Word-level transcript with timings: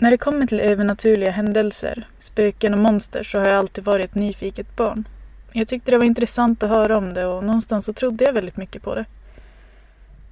När 0.00 0.10
det 0.10 0.18
kommer 0.18 0.46
till 0.46 0.60
övernaturliga 0.60 1.30
händelser, 1.30 2.06
spöken 2.20 2.74
och 2.74 2.80
monster 2.80 3.22
så 3.22 3.38
har 3.38 3.46
jag 3.46 3.56
alltid 3.56 3.84
varit 3.84 4.04
ett 4.04 4.14
nyfiket 4.14 4.76
barn. 4.76 5.08
Jag 5.52 5.68
tyckte 5.68 5.90
det 5.90 5.98
var 5.98 6.04
intressant 6.04 6.62
att 6.62 6.68
höra 6.70 6.96
om 6.96 7.14
det 7.14 7.26
och 7.26 7.44
någonstans 7.44 7.84
så 7.84 7.92
trodde 7.92 8.24
jag 8.24 8.32
väldigt 8.32 8.56
mycket 8.56 8.82
på 8.82 8.94
det. 8.94 9.04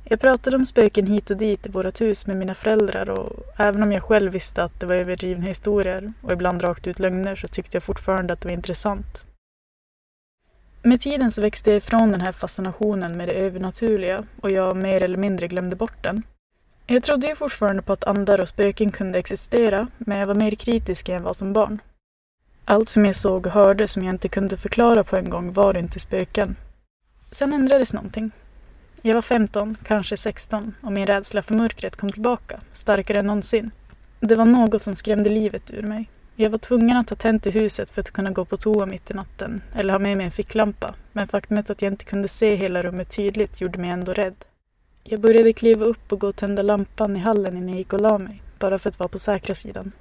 Jag 0.04 0.20
pratade 0.20 0.56
om 0.56 0.66
spöken 0.66 1.06
hit 1.06 1.30
och 1.30 1.36
dit 1.36 1.66
i 1.66 1.68
vårt 1.68 2.00
hus 2.00 2.26
med 2.26 2.36
mina 2.36 2.54
föräldrar 2.54 3.10
och 3.10 3.46
även 3.56 3.82
om 3.82 3.92
jag 3.92 4.02
själv 4.02 4.32
visste 4.32 4.62
att 4.62 4.80
det 4.80 4.86
var 4.86 4.94
överdrivna 4.94 5.44
historier 5.46 6.12
och 6.22 6.32
ibland 6.32 6.64
rakt 6.64 6.86
ut 6.86 6.98
lögner 6.98 7.36
så 7.36 7.48
tyckte 7.48 7.76
jag 7.76 7.82
fortfarande 7.82 8.32
att 8.32 8.40
det 8.40 8.48
var 8.48 8.54
intressant. 8.54 9.24
Med 10.82 11.00
tiden 11.00 11.30
så 11.30 11.42
växte 11.42 11.70
jag 11.70 11.76
ifrån 11.76 12.10
den 12.10 12.20
här 12.20 12.32
fascinationen 12.32 13.16
med 13.16 13.28
det 13.28 13.34
övernaturliga 13.34 14.24
och 14.40 14.50
jag 14.50 14.76
mer 14.76 15.02
eller 15.02 15.18
mindre 15.18 15.48
glömde 15.48 15.76
bort 15.76 16.02
den. 16.02 16.22
Jag 16.88 17.02
trodde 17.02 17.26
ju 17.26 17.36
fortfarande 17.36 17.82
på 17.82 17.92
att 17.92 18.04
andar 18.04 18.40
och 18.40 18.48
spöken 18.48 18.92
kunde 18.92 19.18
existera, 19.18 19.88
men 19.98 20.18
jag 20.18 20.26
var 20.26 20.34
mer 20.34 20.50
kritisk 20.50 21.08
än 21.08 21.14
jag 21.14 21.22
var 21.22 21.32
som 21.32 21.52
barn. 21.52 21.80
Allt 22.64 22.88
som 22.88 23.04
jag 23.04 23.16
såg 23.16 23.46
och 23.46 23.52
hörde 23.52 23.88
som 23.88 24.04
jag 24.04 24.14
inte 24.14 24.28
kunde 24.28 24.56
förklara 24.56 25.04
på 25.04 25.16
en 25.16 25.30
gång 25.30 25.52
var 25.52 25.76
inte 25.76 25.98
spöken. 25.98 26.56
Sen 27.30 27.52
ändrades 27.52 27.92
någonting. 27.92 28.30
Jag 29.02 29.14
var 29.14 29.22
15, 29.22 29.76
kanske 29.84 30.16
16 30.16 30.74
och 30.80 30.92
min 30.92 31.06
rädsla 31.06 31.42
för 31.42 31.54
mörkret 31.54 31.96
kom 31.96 32.12
tillbaka, 32.12 32.60
starkare 32.72 33.18
än 33.18 33.26
någonsin. 33.26 33.70
Det 34.20 34.34
var 34.34 34.44
något 34.44 34.82
som 34.82 34.96
skrämde 34.96 35.30
livet 35.30 35.70
ur 35.70 35.82
mig. 35.82 36.10
Jag 36.36 36.50
var 36.50 36.58
tvungen 36.58 36.96
att 36.96 37.10
ha 37.10 37.16
tänt 37.16 37.46
i 37.46 37.50
huset 37.50 37.90
för 37.90 38.00
att 38.00 38.10
kunna 38.10 38.30
gå 38.30 38.44
på 38.44 38.56
toa 38.56 38.86
mitt 38.86 39.10
i 39.10 39.14
natten 39.14 39.62
eller 39.74 39.92
ha 39.92 39.98
med 39.98 40.16
mig 40.16 40.26
en 40.26 40.32
ficklampa, 40.32 40.94
men 41.12 41.28
faktumet 41.28 41.70
att 41.70 41.82
jag 41.82 41.92
inte 41.92 42.04
kunde 42.04 42.28
se 42.28 42.54
hela 42.54 42.82
rummet 42.82 43.16
tydligt 43.16 43.60
gjorde 43.60 43.78
mig 43.78 43.90
ändå 43.90 44.12
rädd. 44.12 44.44
Jag 45.08 45.20
började 45.20 45.52
kliva 45.52 45.84
upp 45.84 46.12
och 46.12 46.20
gå 46.20 46.28
och 46.28 46.36
tända 46.36 46.62
lampan 46.62 47.16
i 47.16 47.18
hallen 47.18 47.56
innan 47.56 47.68
jag 47.68 47.78
gick 47.78 47.92
och 47.92 48.00
la 48.00 48.18
mig, 48.18 48.42
bara 48.58 48.78
för 48.78 48.88
att 48.88 48.98
vara 48.98 49.08
på 49.08 49.18
säkra 49.18 49.54
sidan. 49.54 49.92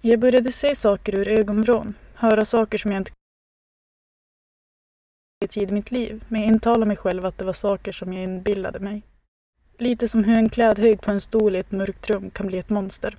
Jag 0.00 0.20
började 0.20 0.52
se 0.52 0.74
saker 0.74 1.14
ur 1.14 1.28
ögonvrån, 1.28 1.94
höra 2.14 2.44
saker 2.44 2.78
som 2.78 2.92
jag 2.92 3.00
inte 3.00 3.12
tid 5.48 5.70
i 5.70 5.72
mitt 5.72 5.90
liv, 5.90 6.24
men 6.28 6.40
jag 6.40 6.50
intalade 6.50 6.86
mig 6.86 6.96
själv 6.96 7.26
att 7.26 7.38
det 7.38 7.44
var 7.44 7.52
saker 7.52 7.92
som 7.92 8.12
jag 8.12 8.22
inbillade 8.22 8.80
mig. 8.80 9.02
Lite 9.78 10.08
som 10.08 10.24
hur 10.24 10.36
en 10.36 10.48
klädhög 10.48 11.00
på 11.00 11.10
en 11.10 11.20
stol 11.20 11.56
i 11.56 11.58
ett 11.58 11.72
mörkt 11.72 12.10
rum 12.10 12.30
kan 12.30 12.46
bli 12.46 12.58
ett 12.58 12.70
monster. 12.70 13.16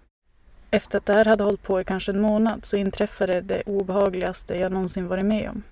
Efter 0.72 0.98
att 0.98 1.06
det 1.06 1.14
här 1.14 1.26
hade 1.26 1.44
hållit 1.44 1.64
på 1.64 1.82
i 1.82 1.84
kanske 1.84 2.12
en 2.12 2.22
månad 2.22 2.66
så 2.66 2.78
inträffade 2.78 3.42
det 3.42 3.62
obehagligaste 3.66 4.58
jag 4.58 4.72
någonsin 4.72 5.08
varit 5.08 5.26
med 5.26 5.50
om. 5.50 5.64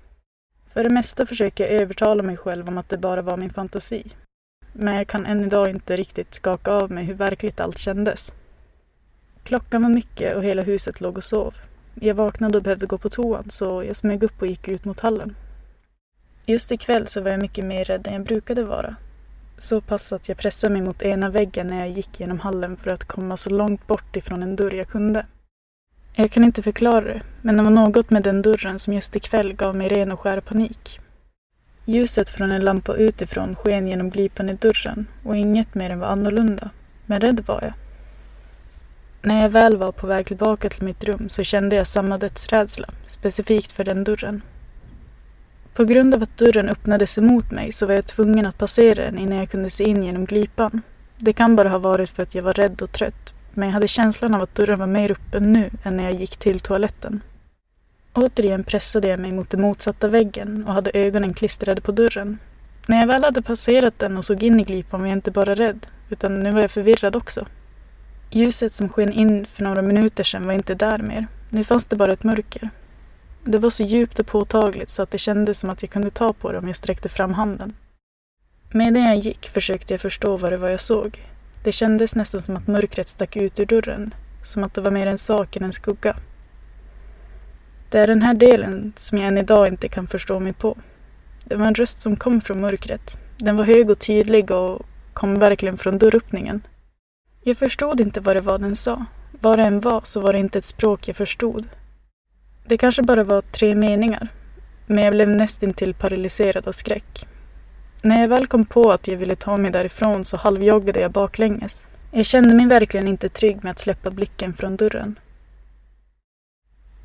För 0.74 0.84
det 0.84 0.90
mesta 0.90 1.26
försöker 1.26 1.64
jag 1.64 1.82
övertala 1.82 2.24
mig 2.24 2.38
själv 2.38 2.68
om 2.68 2.78
att 2.78 2.90
det 2.90 2.98
bara 2.98 3.22
var 3.22 3.38
min 3.38 3.54
fantasi. 3.54 4.12
Men 4.74 4.96
jag 4.96 5.08
kan 5.08 5.26
än 5.26 5.46
idag 5.46 5.70
inte 5.70 5.96
riktigt 5.96 6.36
skaka 6.36 6.72
av 6.72 6.92
mig 6.92 7.04
hur 7.04 7.14
verkligt 7.14 7.60
allt 7.60 7.78
kändes. 7.78 8.34
Klockan 9.44 9.82
var 9.82 9.90
mycket 9.90 10.36
och 10.36 10.44
hela 10.44 10.62
huset 10.62 11.02
låg 11.02 11.18
och 11.18 11.24
sov. 11.24 11.54
Jag 11.96 12.16
vaknade 12.16 12.58
och 12.58 12.64
behövde 12.64 12.86
gå 12.86 12.98
på 12.98 13.10
toan 13.10 13.50
så 13.50 13.84
jag 13.84 13.96
smög 13.96 14.24
upp 14.24 14.42
och 14.42 14.48
gick 14.48 14.68
ut 14.68 14.86
mot 14.86 15.00
hallen. 15.00 15.36
Just 16.46 16.72
ikväll 16.72 17.08
så 17.08 17.22
var 17.22 17.32
jag 17.32 17.40
mycket 17.40 17.66
mer 17.66 17.86
rädd 17.86 18.08
än 18.08 18.14
jag 18.14 18.24
brukade 18.24 18.64
vara. 18.64 18.96
Så 19.58 19.82
pass 19.82 20.14
att 20.14 20.30
jag 20.30 20.38
pressade 20.38 20.74
mig 20.74 20.82
mot 20.82 21.02
ena 21.02 21.30
väggen 21.30 21.68
när 21.68 21.80
jag 21.80 21.90
gick 21.90 22.20
genom 22.20 22.40
hallen 22.40 22.78
för 22.78 22.92
att 22.92 23.06
komma 23.06 23.38
så 23.38 23.50
långt 23.50 23.88
bort 23.88 24.16
ifrån 24.16 24.44
en 24.44 24.56
dörr 24.56 24.74
jag 24.74 24.88
kunde. 24.88 25.26
Jag 26.16 26.32
kan 26.32 26.44
inte 26.44 26.64
förklara 26.64 27.02
det, 27.06 27.22
men 27.42 27.58
det 27.58 27.64
var 27.64 27.70
något 27.70 28.10
med 28.10 28.24
den 28.24 28.42
dörren 28.42 28.80
som 28.80 28.94
just 28.94 29.16
ikväll 29.16 29.54
gav 29.54 29.76
mig 29.76 29.90
ren 29.90 30.12
och 30.12 30.20
skär 30.20 30.42
panik. 30.42 31.00
Ljuset 31.86 32.30
från 32.30 32.52
en 32.52 32.66
lampa 32.66 32.96
utifrån 32.96 33.56
sken 33.56 33.88
genom 33.88 34.10
glipan 34.10 34.50
i 34.50 34.54
dörren 34.54 35.08
och 35.24 35.38
inget 35.38 35.76
mer 35.76 35.90
än 35.90 36.00
var 36.00 36.08
annorlunda. 36.08 36.70
Men 37.06 37.22
rädd 37.22 37.44
var 37.46 37.60
jag. 37.62 37.74
När 39.22 39.42
jag 39.42 39.50
väl 39.50 39.78
var 39.78 39.92
på 39.92 40.08
väg 40.08 40.26
tillbaka 40.26 40.70
till 40.70 40.84
mitt 40.84 41.04
rum 41.04 41.30
så 41.30 41.44
kände 41.44 41.76
jag 41.76 41.88
samma 41.88 42.18
dödsrädsla, 42.18 42.88
specifikt 43.08 43.72
för 43.72 43.84
den 43.84 44.04
dörren. 44.04 44.42
På 45.74 45.86
grund 45.86 46.14
av 46.14 46.24
att 46.24 46.38
dörren 46.38 46.70
öppnades 46.70 47.18
emot 47.18 47.52
mig 47.52 47.72
så 47.72 47.86
var 47.86 47.94
jag 47.94 48.06
tvungen 48.06 48.46
att 48.46 48.58
passera 48.58 49.04
den 49.04 49.18
innan 49.18 49.38
jag 49.38 49.50
kunde 49.50 49.70
se 49.70 49.84
in 49.84 50.04
genom 50.04 50.26
glipan. 50.26 50.82
Det 51.18 51.34
kan 51.34 51.56
bara 51.56 51.70
ha 51.70 51.78
varit 51.78 52.10
för 52.10 52.24
att 52.24 52.36
jag 52.36 52.44
var 52.44 52.54
rädd 52.54 52.82
och 52.82 52.92
trött, 52.92 53.34
men 53.54 53.68
jag 53.68 53.74
hade 53.74 53.88
känslan 53.88 54.34
av 54.34 54.42
att 54.42 54.56
dörren 54.56 54.80
var 54.80 54.88
mer 54.88 55.12
öppen 55.12 55.54
nu 55.54 55.70
än 55.84 55.98
när 55.98 56.04
jag 56.04 56.14
gick 56.14 56.38
till 56.38 56.60
toaletten. 56.60 57.22
Återigen 58.16 58.64
pressade 58.64 59.08
jag 59.08 59.20
mig 59.20 59.32
mot 59.32 59.50
den 59.50 59.62
motsatta 59.62 60.08
väggen 60.08 60.64
och 60.68 60.74
hade 60.74 60.92
ögonen 60.94 61.34
klistrade 61.34 61.82
på 61.82 61.92
dörren. 61.92 62.38
När 62.88 63.00
jag 63.00 63.08
väl 63.08 63.24
hade 63.24 63.42
passerat 63.42 64.00
den 64.00 64.18
och 64.18 64.26
såg 64.26 64.44
in 64.44 64.60
i 64.60 64.64
glipan 64.64 65.02
var 65.02 65.08
jag 65.08 65.18
inte 65.18 65.32
bara 65.32 65.56
rädd, 65.56 65.88
utan 66.10 66.40
nu 66.40 66.52
var 66.52 66.62
jag 66.62 66.72
förvirrad 66.72 67.16
också. 67.16 67.46
Ljuset 68.32 68.74
som 68.74 68.90
sken 68.90 69.12
in 69.12 69.46
för 69.46 69.64
några 69.64 69.82
minuter 69.82 70.24
sedan 70.24 70.46
var 70.46 70.54
inte 70.54 70.76
där 70.76 70.98
mer. 70.98 71.28
Nu 71.50 71.64
fanns 71.64 71.86
det 71.86 71.96
bara 71.96 72.14
ett 72.14 72.24
mörker. 72.24 72.70
Det 73.44 73.58
var 73.58 73.70
så 73.70 73.84
djupt 73.84 74.20
och 74.20 74.28
påtagligt 74.28 74.90
så 74.90 75.04
att 75.04 75.12
det 75.12 75.18
kändes 75.18 75.60
som 75.60 75.70
att 75.70 75.82
jag 75.82 75.92
kunde 75.92 76.10
ta 76.10 76.34
på 76.34 76.52
det 76.52 76.58
om 76.58 76.68
jag 76.68 76.76
sträckte 76.76 77.10
fram 77.10 77.34
handen. 77.34 77.74
Medan 78.72 79.04
jag 79.04 79.18
gick 79.18 79.50
försökte 79.50 79.94
jag 79.94 80.02
förstå 80.02 80.38
vad 80.38 80.52
det 80.52 80.58
var 80.58 80.70
jag 80.70 80.82
såg. 80.82 81.20
Det 81.64 81.72
kändes 81.72 82.16
nästan 82.16 82.42
som 82.42 82.58
att 82.58 82.68
mörkret 82.68 83.08
stack 83.08 83.36
ut 83.36 83.60
ur 83.60 83.66
dörren. 83.66 84.14
Som 84.44 84.64
att 84.64 84.74
det 84.74 84.82
var 84.82 84.92
mer 84.92 85.08
en 85.08 85.18
sak 85.18 85.56
än 85.56 85.64
en 85.64 85.74
skugga. 85.74 86.16
Det 87.94 88.00
är 88.00 88.08
den 88.08 88.22
här 88.22 88.34
delen 88.34 88.94
som 88.96 89.18
jag 89.18 89.28
än 89.28 89.38
idag 89.38 89.68
inte 89.68 89.88
kan 89.88 90.08
förstå 90.08 90.40
mig 90.40 90.54
på. 90.54 90.78
Det 91.44 91.56
var 91.56 91.66
en 91.66 91.76
röst 91.76 92.02
som 92.02 92.16
kom 92.16 92.42
från 92.42 92.62
mörkret. 92.62 93.18
Den 93.38 93.58
var 93.58 93.64
hög 93.64 93.90
och 93.90 94.00
tydlig 94.00 94.52
och 94.52 94.82
kom 95.14 95.40
verkligen 95.40 95.78
från 95.78 95.98
dörröppningen. 95.98 96.62
Jag 97.44 97.58
förstod 97.58 98.00
inte 98.02 98.20
vad 98.20 98.36
det 98.36 98.42
var 98.42 98.60
den 98.60 98.76
sa. 98.76 99.06
Vad 99.42 99.60
det 99.60 99.64
än 99.64 99.80
var 99.80 100.02
så 100.04 100.22
var 100.22 100.34
det 100.34 100.40
inte 100.40 100.58
ett 100.58 100.66
språk 100.66 101.08
jag 101.08 101.16
förstod. 101.16 101.68
Det 102.66 102.78
kanske 102.78 103.02
bara 103.02 103.24
var 103.24 103.42
tre 103.42 103.76
meningar. 103.76 104.28
Men 104.86 105.04
jag 105.04 105.14
blev 105.14 105.30
nästintill 105.30 105.94
paralyserad 105.94 106.68
av 106.68 106.72
skräck. 106.72 107.28
När 108.04 108.22
jag 108.22 108.28
väl 108.28 108.48
kom 108.48 108.66
på 108.66 108.92
att 108.92 109.08
jag 109.08 109.18
ville 109.18 109.36
ta 109.36 109.58
mig 109.58 109.72
därifrån 109.72 110.26
så 110.26 110.38
halvjoggade 110.38 111.00
jag 111.00 111.12
baklänges. 111.12 111.88
Jag 112.12 112.26
kände 112.26 112.56
mig 112.56 112.68
verkligen 112.68 113.08
inte 113.08 113.30
trygg 113.30 113.64
med 113.64 113.72
att 113.72 113.80
släppa 113.80 114.12
blicken 114.12 114.54
från 114.54 114.76
dörren. 114.76 115.16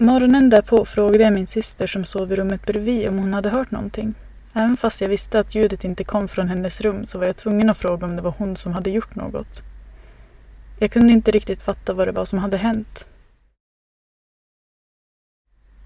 Morgonen 0.01 0.51
därpå 0.51 0.85
frågade 0.85 1.25
jag 1.25 1.33
min 1.33 1.47
syster 1.47 1.87
som 1.87 2.05
sov 2.05 2.33
i 2.33 2.37
rummet 2.37 2.67
bredvid 2.67 3.09
om 3.09 3.19
hon 3.19 3.35
hade 3.35 3.49
hört 3.49 3.71
någonting. 3.71 4.15
Även 4.53 4.77
fast 4.77 5.01
jag 5.01 5.09
visste 5.09 5.41
att 5.41 5.55
ljudet 5.55 5.85
inte 5.85 6.05
kom 6.05 6.29
från 6.29 6.49
hennes 6.49 6.81
rum 6.81 7.07
så 7.07 7.19
var 7.19 7.27
jag 7.27 7.37
tvungen 7.37 7.71
att 7.71 7.79
fråga 7.79 8.07
om 8.07 8.17
det 8.17 8.23
var 8.23 8.35
hon 8.39 8.57
som 8.57 8.73
hade 8.73 8.91
gjort 8.91 9.15
något. 9.15 9.63
Jag 10.79 10.91
kunde 10.91 11.13
inte 11.13 11.31
riktigt 11.31 11.63
fatta 11.63 11.95
vad 11.95 12.09
det 12.09 12.13
var 12.13 12.25
som 12.25 12.39
hade 12.39 12.57
hänt. 12.57 13.07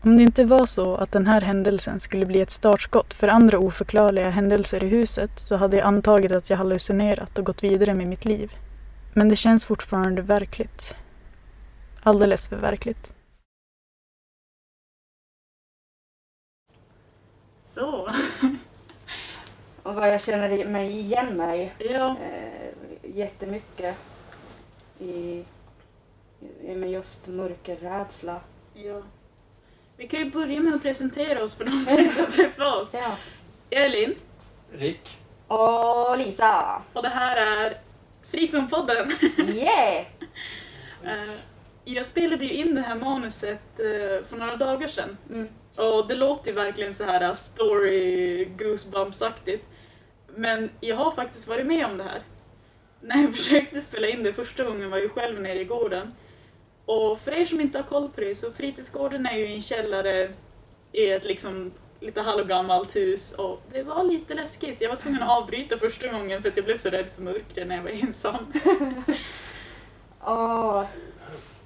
Om 0.02 0.16
det 0.16 0.22
inte 0.22 0.44
var 0.44 0.66
så 0.66 0.94
att 0.94 1.12
den 1.12 1.26
här 1.26 1.40
händelsen 1.40 2.00
skulle 2.00 2.26
bli 2.26 2.40
ett 2.40 2.50
startskott 2.50 3.14
för 3.14 3.28
andra 3.28 3.58
oförklarliga 3.58 4.30
händelser 4.30 4.84
i 4.84 4.88
huset 4.88 5.30
så 5.36 5.56
hade 5.56 5.76
jag 5.76 5.86
antagit 5.86 6.32
att 6.32 6.50
jag 6.50 6.56
hallucinerat 6.56 7.38
och 7.38 7.44
gått 7.44 7.62
vidare 7.62 7.94
med 7.94 8.06
mitt 8.06 8.24
liv. 8.24 8.52
Men 9.14 9.28
det 9.28 9.36
känns 9.36 9.64
fortfarande 9.64 10.22
verkligt. 10.22 10.94
Alldeles 12.02 12.48
för 12.48 12.56
verkligt. 12.56 13.14
Så. 17.74 18.08
Och 19.82 19.94
vad 19.94 20.08
jag 20.08 20.22
känner 20.22 20.64
mig 20.64 20.90
igen 20.98 21.36
mig 21.36 21.74
Ja. 21.78 22.16
eh, 22.22 23.16
jättemycket 23.16 23.96
i, 24.98 25.44
i 26.62 26.74
med 26.74 26.90
just 26.90 27.26
mörkerrädsla. 27.26 28.40
ja. 28.74 29.02
Vi 29.96 30.08
kan 30.08 30.20
ju 30.20 30.30
börja 30.30 30.60
med 30.60 30.74
att 30.74 30.82
presentera 30.82 31.44
oss 31.44 31.56
för 31.56 31.64
de 31.64 31.80
som 31.80 31.98
inte 31.98 32.20
har 32.20 32.30
träffat 32.30 32.74
oss. 32.76 32.94
Ja. 33.70 33.88
Linn 33.88 34.14
Rick. 34.72 35.16
Och 35.46 36.18
Lisa! 36.18 36.82
och 36.92 37.02
det 37.02 37.08
här 37.08 37.36
är 37.36 37.74
Frizonpodden. 38.30 39.12
Yeah! 39.48 40.04
Eh, 41.04 41.34
Jag 41.84 42.06
spelade 42.06 42.44
ju 42.44 42.52
in 42.52 42.74
det 42.74 42.80
här 42.82 42.94
manuset 42.94 43.80
eh, 43.80 44.24
för 44.28 44.36
några 44.36 44.56
dagar 44.56 44.88
sedan. 44.88 45.16
Mm. 45.30 45.48
Och 45.76 46.06
det 46.06 46.14
låter 46.14 46.50
ju 46.50 46.54
verkligen 46.54 46.94
så 46.94 47.04
här 47.04 47.34
story 47.34 48.44
goosebumps-aktigt. 48.44 49.64
Men 50.36 50.70
jag 50.80 50.96
har 50.96 51.10
faktiskt 51.10 51.48
varit 51.48 51.66
med 51.66 51.86
om 51.86 51.98
det 51.98 52.04
här. 52.04 52.22
När 53.00 53.22
jag 53.22 53.32
försökte 53.32 53.80
spela 53.80 54.08
in 54.08 54.22
det 54.22 54.32
första 54.32 54.64
gången 54.64 54.90
var 54.90 54.98
jag 54.98 55.10
själv 55.10 55.40
nere 55.40 55.60
i 55.60 55.64
gården. 55.64 56.12
Och 56.84 57.20
för 57.20 57.30
er 57.30 57.44
som 57.44 57.60
inte 57.60 57.78
har 57.78 57.82
koll 57.82 58.08
på 58.08 58.20
det 58.20 58.34
så 58.34 58.52
fritidsgården 58.52 59.26
är 59.26 59.38
ju 59.38 59.46
en 59.46 59.62
källare 59.62 60.30
i 60.92 61.10
ett 61.10 61.24
liksom 61.24 61.70
lite 62.00 62.20
halvgammalt 62.20 62.96
hus 62.96 63.32
och 63.32 63.62
det 63.72 63.82
var 63.82 64.04
lite 64.04 64.34
läskigt. 64.34 64.80
Jag 64.80 64.88
var 64.88 64.96
tvungen 64.96 65.22
att 65.22 65.42
avbryta 65.42 65.78
första 65.78 66.08
gången 66.08 66.42
för 66.42 66.48
att 66.48 66.56
jag 66.56 66.64
blev 66.64 66.76
så 66.76 66.88
rädd 66.88 67.06
för 67.14 67.22
mörkret 67.22 67.68
när 67.68 67.76
jag 67.76 67.82
var 67.82 67.90
ensam. 67.90 68.36
Åh, 70.20 70.84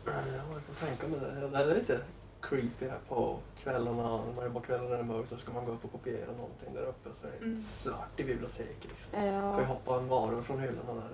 Jag 0.05 0.12
har 0.12 0.61
kan 0.81 0.88
tänka 0.88 1.06
mig 1.08 1.20
det. 1.20 1.49
Det 1.49 1.58
är 1.58 1.75
lite 1.75 2.00
creepy 2.48 2.88
här 2.88 2.98
på 3.08 3.37
kvällarna. 3.62 4.16
När 4.26 4.34
man 4.37 4.44
jobbar 4.44 4.60
kvällar 4.60 4.82
när 4.84 4.90
det 4.90 4.98
är 4.98 5.02
mörkt 5.02 5.32
och 5.32 5.38
ska 5.38 5.52
man 5.52 5.64
gå 5.64 5.72
upp 5.72 5.84
och 5.84 5.93
kopiera 5.93 6.26
någonting 6.37 6.75
där 6.75 6.82
uppe 6.82 7.08
så 7.20 7.26
är 7.26 7.31
det 7.38 7.44
Mm. 7.46 7.60
svart 7.62 8.20
i 8.20 8.25
biblioteket. 8.25 8.84
Liksom. 8.90 9.10
Kan 9.10 9.26
ju 9.26 9.32
ja. 9.32 9.62
hoppa 9.64 9.96
en 9.96 10.08
varor 10.08 10.43
från 10.43 10.60
hyllorna 10.60 10.93
där. 10.94 11.10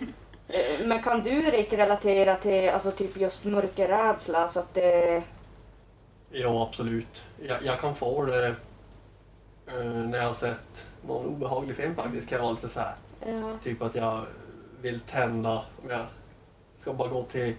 ute. 0.00 0.84
Men 0.86 1.02
kan 1.02 1.22
du 1.22 1.30
Rick 1.50 1.72
relatera 1.72 2.36
till 2.36 2.68
alltså, 2.70 2.90
typ 2.90 3.16
just 3.16 3.44
mörkerrädsla? 3.44 4.48
Så 4.48 4.60
att 4.60 4.74
det... 4.74 5.22
Ja, 6.30 6.66
absolut. 6.68 7.22
Jag, 7.42 7.62
jag 7.62 7.80
kan 7.80 7.94
få 7.94 8.24
det 8.24 8.46
eh, 9.66 9.84
när 9.84 10.18
jag 10.18 10.26
har 10.26 10.34
sett 10.34 10.86
någon 11.06 11.26
obehaglig 11.26 11.76
film 11.76 11.94
faktiskt. 11.94 12.28
Kan 12.28 12.36
jag 12.36 12.42
vara 12.42 12.52
lite 12.52 12.68
så 12.68 12.80
här. 12.80 12.94
Ja. 13.26 13.58
Typ 13.62 13.82
att 13.82 13.94
jag 13.94 14.24
vill 14.80 15.00
tända, 15.00 15.50
om 15.82 15.90
jag 15.90 16.06
ska 16.76 16.92
bara 16.92 17.08
gå 17.08 17.22
till 17.22 17.54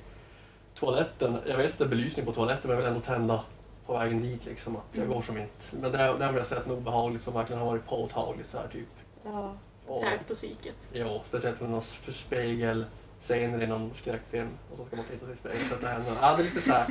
toaletten. 0.80 1.38
Jag 1.48 1.58
vet 1.58 1.78
det 1.78 1.84
är 1.84 1.88
belysning 1.88 2.26
på 2.26 2.32
toaletten 2.32 2.62
men 2.64 2.70
jag 2.70 2.78
vill 2.78 2.88
ändå 2.94 3.00
tända 3.06 3.42
på 3.86 3.94
vägen 3.98 4.22
dit 4.22 4.46
liksom. 4.46 4.76
Att 4.76 4.84
jag 4.92 5.04
Mm. 5.04 5.16
går 5.16 5.22
som 5.22 5.38
inte. 5.38 5.54
Men 5.72 5.92
där, 5.92 6.14
där 6.20 6.26
har 6.32 6.38
jag 6.38 6.46
sett 6.46 6.66
något 6.66 6.78
obehagligt 6.78 7.24
som 7.24 7.34
verkligen 7.34 7.60
har 7.62 7.68
varit 7.68 7.86
påtagligt 7.88 8.50
så 8.50 8.58
här 8.58 8.68
typ. 8.68 8.88
Ja. 9.24 9.54
Och, 9.88 10.02
Tärt 10.04 10.28
på 10.28 10.34
psyket. 10.34 10.90
ja, 10.94 11.22
speciellt 11.28 11.62
med 11.62 11.70
någon 11.70 11.82
sp- 11.82 12.12
spegel 12.12 12.86
scener 13.22 13.64
i 13.64 13.68
någon 13.68 13.92
skräckfilm 13.96 14.50
och 14.72 14.78
så 14.78 14.86
ska 14.86 14.96
man 14.96 15.06
titta 15.06 15.26
sig 15.26 15.34
i 15.34 15.38
spegeln 15.38 15.70
så 15.70 15.76
att 15.76 15.82
det 15.82 15.88
händer. 15.88 16.14
Ja, 16.22 16.36
det 16.38 16.42
är 16.42 16.46
lite 16.46 16.62
så 16.62 16.72
här. 16.72 16.86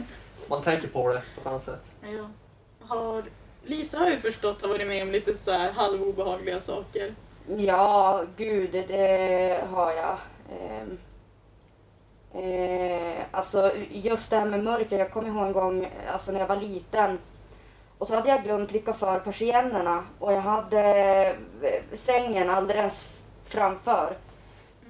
Man 0.48 0.62
tänker 0.62 0.88
på 0.88 1.08
det 1.08 1.22
på 1.34 1.40
ett 1.40 1.46
annat 1.46 1.64
sätt. 1.64 1.82
Ja. 2.02 2.25
Har, 2.87 3.22
Lisa 3.64 3.98
har 3.98 4.10
ju 4.10 4.19
förstått 4.19 4.62
har 4.62 4.69
varit 4.69 4.87
med 4.88 5.02
om 5.02 5.10
lite 5.12 5.34
så 5.34 5.52
här 5.52 5.72
halvobehagliga 5.72 6.60
saker. 6.60 7.14
Ja, 7.56 8.25
gud, 8.37 8.72
det 8.72 9.64
har 9.70 9.92
jag. 9.92 10.19
Ehm, 10.60 10.98
eh, 12.34 13.25
alltså 13.31 13.72
just 13.90 14.31
det 14.31 14.36
här 14.36 14.46
med 14.46 14.64
mörker, 14.64 14.98
jag 14.98 15.10
kommer 15.10 15.28
ihåg 15.28 15.46
en 15.46 15.52
gång 15.52 15.88
alltså 16.12 16.32
när 16.32 16.40
jag 16.40 16.46
var 16.46 16.56
liten 16.56 17.19
och 17.98 18.06
så 18.06 18.14
hade 18.14 18.28
jag 18.28 18.42
glömt 18.42 18.70
trycka 18.70 18.92
för 18.92 19.19
persiennerna 19.19 20.04
och 20.19 20.32
jag 20.32 20.40
hade 20.40 20.81
eh, 21.62 21.96
sängen 21.96 22.50
alldeles 22.50 23.08
framför. 23.46 24.12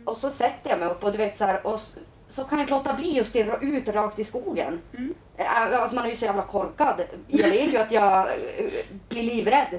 Och 0.04 0.16
så 0.16 0.30
sätter 0.30 0.70
jag 0.70 0.78
mig 0.78 0.88
upp 0.88 1.04
och 1.04 1.12
du 1.12 1.18
vet 1.18 1.36
så 1.36 1.44
här, 1.44 1.66
och 1.66 1.80
så 2.28 2.44
kan 2.44 2.58
jag 2.58 2.64
inte 2.64 2.74
låta 2.74 2.94
bli 2.94 3.20
att 3.20 3.28
stirra 3.28 3.58
ut 3.60 3.88
rakt 3.88 4.18
i 4.18 4.24
skogen. 4.24 4.80
Mm. 4.98 5.14
Eh, 5.36 5.80
Alltså 5.82 5.96
man 5.96 6.04
är 6.04 6.10
ju 6.10 6.16
så 6.16 6.24
jävla 6.24 6.42
korkad. 6.42 7.02
Jag 7.26 7.48
vet 7.50 7.72
ju 7.72 7.76
att 7.76 7.92
jag 7.92 8.18
eh, 8.18 8.84
blir 9.08 9.22
livrädd. 9.22 9.78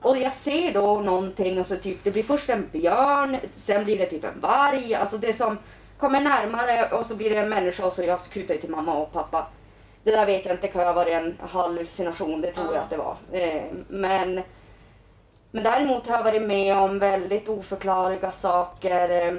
Och 0.00 0.18
jag 0.18 0.32
ser 0.32 0.72
då 0.74 1.00
någonting, 1.00 1.58
alltså 1.58 1.76
typ, 1.76 2.04
det 2.04 2.10
blir 2.10 2.22
först 2.22 2.48
en 2.50 2.68
björn, 2.72 3.36
sen 3.56 3.84
blir 3.84 3.98
det 3.98 4.06
typ 4.06 4.24
en 4.24 4.40
varg. 4.40 4.94
Alltså 4.94 5.18
det 5.18 5.32
som 5.32 5.58
kommer 6.02 6.20
närmare 6.20 6.88
och 6.90 7.06
så 7.06 7.16
blir 7.16 7.30
det 7.30 7.36
en 7.36 7.48
människa 7.48 7.86
och 7.86 7.92
så 7.92 8.02
jag 8.02 8.20
skutar 8.20 8.56
till 8.56 8.70
mamma 8.70 8.94
och 8.96 9.12
pappa. 9.12 9.46
Det 10.04 10.10
där 10.10 10.26
vet 10.26 10.46
jag 10.46 10.54
inte, 10.54 10.68
kan 10.68 10.84
ha 10.86 10.92
varit 10.92 11.12
en 11.12 11.36
hallucination, 11.40 12.40
det 12.40 12.52
tror 12.52 12.66
Ja. 12.66 12.74
jag 12.74 12.82
att 12.82 12.90
det 12.90 12.96
var. 12.96 13.16
Eh, 13.32 13.62
Men, 13.88 14.42
men 15.50 15.64
däremot 15.64 16.06
har 16.06 16.16
jag 16.16 16.24
varit 16.24 16.42
med 16.42 16.76
om 16.76 16.98
väldigt 16.98 17.48
oförklarliga 17.48 18.32
saker. 18.32 19.08
Eh, 19.10 19.34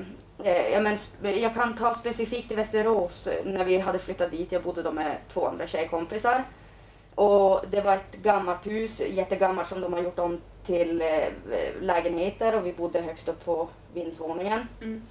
Ja, 0.74 0.80
men, 0.82 0.96
sp- 0.96 1.38
jag 1.42 1.54
kan 1.54 1.78
ta 1.78 1.94
specifikt 1.94 2.52
i 2.52 2.56
Västerås 2.56 3.28
eh, 3.28 3.46
när 3.46 3.66
vi 3.66 3.78
hade 3.78 4.00
flyttat 4.00 4.32
dit. 4.32 4.52
Jag 4.52 4.62
bodde 4.64 4.82
då 4.84 4.92
med 4.92 5.16
två 5.34 5.48
andra 5.48 5.68
tjejkompisar. 5.68 6.44
Och 7.16 7.62
det 7.72 7.82
var 7.82 7.94
ett 7.96 8.12
gammalt 8.24 8.68
hus, 8.68 9.02
jättegammalt, 9.10 9.68
som 9.70 9.82
de 9.82 9.94
har 9.94 10.00
gjort 10.02 10.20
om 10.20 10.40
till 10.66 11.02
eh, 11.02 11.28
lägenheter 11.82 12.56
och 12.56 12.66
vi 12.66 12.74
bodde 12.74 13.02
högst 13.02 13.30
upp 13.30 13.46
på 13.46 13.68
vindsvåningen. 13.94 14.68
Mm. 14.82 15.02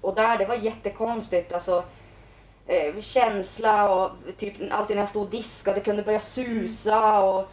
Och 0.00 0.14
där, 0.14 0.38
det 0.38 0.44
var 0.46 0.54
jättekonstigt. 0.54 1.52
Alltså, 1.52 1.84
eh, 2.66 3.00
känsla 3.00 3.90
och 3.94 4.10
typ 4.38 4.54
alltid 4.70 4.96
när 4.96 5.02
jag 5.02 5.10
stod 5.10 5.22
och 5.22 5.30
diskade, 5.30 5.76
det 5.76 5.84
kunde 5.84 6.02
börja 6.02 6.20
susa 6.20 7.20
och 7.20 7.48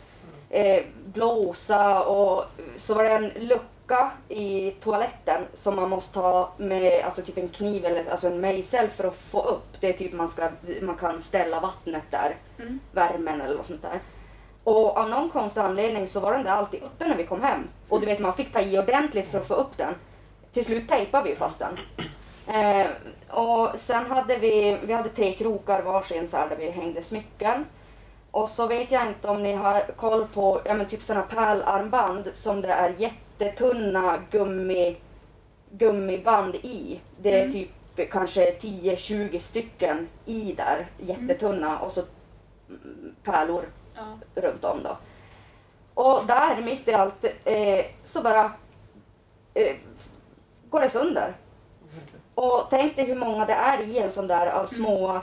eh, 0.50 0.84
blåsa 1.06 2.04
och 2.04 2.46
så 2.76 2.94
var 2.94 3.04
det 3.04 3.10
en 3.10 3.28
lucka 3.36 4.12
i 4.30 4.72
toaletten 4.72 5.42
som 5.54 5.76
man 5.76 5.90
måste 5.90 6.20
ha 6.20 6.52
med 6.58 7.06
alltså 7.06 7.22
typ 7.22 7.38
en 7.38 7.50
kniv 7.50 7.86
eller 7.86 8.12
alltså 8.12 8.28
en 8.28 8.42
mejsel 8.42 8.88
för 8.90 9.04
att 9.08 9.16
få 9.18 9.42
upp. 9.42 9.68
Det 9.80 9.90
är 9.90 9.94
typ 9.94 10.14
man, 10.14 10.28
ska, 10.32 10.50
man 10.82 10.96
kan 10.96 11.22
ställa 11.22 11.60
vattnet 11.60 12.04
där, 12.12 12.36
Mm. 12.60 12.80
värmen 12.92 13.42
eller 13.42 13.56
något 13.58 13.68
sånt 13.68 13.82
där. 13.82 14.00
Och 14.64 14.98
av 14.98 15.10
någon 15.10 15.30
konstig 15.30 15.62
anledning 15.62 16.08
så 16.08 16.20
var 16.20 16.34
den 16.34 16.44
där 16.44 16.52
alltid 16.52 16.84
uppe 16.84 17.08
när 17.08 17.16
vi 17.18 17.24
kom 17.26 17.42
hem. 17.42 17.68
Och 17.90 18.00
du 18.00 18.06
vet 18.06 18.20
man 18.20 18.34
fick 18.34 18.54
ta 18.54 18.62
i 18.62 18.80
ordentligt 18.80 19.32
för 19.32 19.40
att 19.40 19.48
få 19.48 19.54
upp 19.54 19.78
den. 19.78 19.94
Till 20.52 20.66
slut 20.66 20.90
tejpade 20.90 21.30
vi 21.30 21.36
fast 21.36 21.60
den. 21.60 21.78
Eh, 22.56 22.88
och 23.30 23.80
sen 23.80 24.06
hade 24.06 24.38
vi, 24.38 24.78
vi 24.84 24.94
hade 24.94 25.10
tre 25.10 25.34
krokar 25.34 25.82
varsin 25.82 26.28
så 26.28 26.38
här 26.38 26.50
där 26.50 26.56
vi 26.56 26.70
hängde 26.70 27.04
smycken. 27.04 27.66
Och 28.32 28.50
så 28.50 28.68
vet 28.68 28.92
jag 28.92 29.08
inte 29.08 29.28
om 29.28 29.44
ni 29.44 29.54
har 29.54 29.82
koll 29.96 30.28
på 30.28 30.62
ja, 30.66 30.74
men 30.74 30.86
typ 30.86 31.02
sådana 31.02 31.26
pärlarmband 31.26 32.30
som 32.34 32.62
det 32.62 32.68
är 32.72 32.94
jättetunna 32.98 34.18
gummi, 34.32 34.98
gummiband 35.72 36.56
i. 36.56 37.00
Det 37.22 37.40
är 37.40 37.46
Mm. 37.46 37.54
typ 37.54 38.12
kanske 38.12 38.52
10-20 38.52 39.40
stycken 39.40 40.08
i 40.26 40.54
där, 40.58 40.86
jättetunna 40.98 41.80
och 41.80 41.92
så 41.92 42.02
mm, 42.70 43.16
pärlor 43.24 43.64
Ja. 43.96 44.42
runt 44.42 44.64
om 44.66 44.84
då. 44.84 44.98
Och 45.94 46.26
där 46.26 46.62
mitt 46.62 46.88
i 46.88 46.94
allt 46.94 47.26
eh, 47.46 47.86
så 48.04 48.22
bara 48.22 48.52
eh, 49.54 49.76
går 50.78 50.82
det 50.84 50.90
sönder. 50.90 51.34
Och 52.36 52.68
tänk 52.70 52.96
dig 52.96 53.06
hur 53.06 53.16
många 53.16 53.46
det 53.46 53.54
är 53.54 53.82
i 53.82 53.98
en 53.98 54.12
sån 54.12 54.28
där 54.28 54.48
av 54.48 54.66
små, 54.66 55.22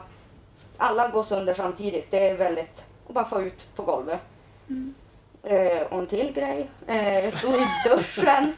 alla 0.76 1.08
går 1.08 1.22
sönder 1.22 1.54
samtidigt. 1.54 2.10
Det 2.10 2.28
är 2.28 2.36
väldigt, 2.36 2.84
och 3.06 3.14
bara 3.14 3.24
få 3.24 3.42
ut 3.42 3.76
på 3.76 3.82
golvet. 3.82 4.20
Mm. 4.68 4.94
Eh, 5.42 5.82
och 5.82 5.98
en 5.98 6.06
till 6.06 6.32
grej, 6.32 6.70
eh, 6.86 7.30
stod 7.38 7.54
i 7.54 7.66
duschen. 7.84 8.52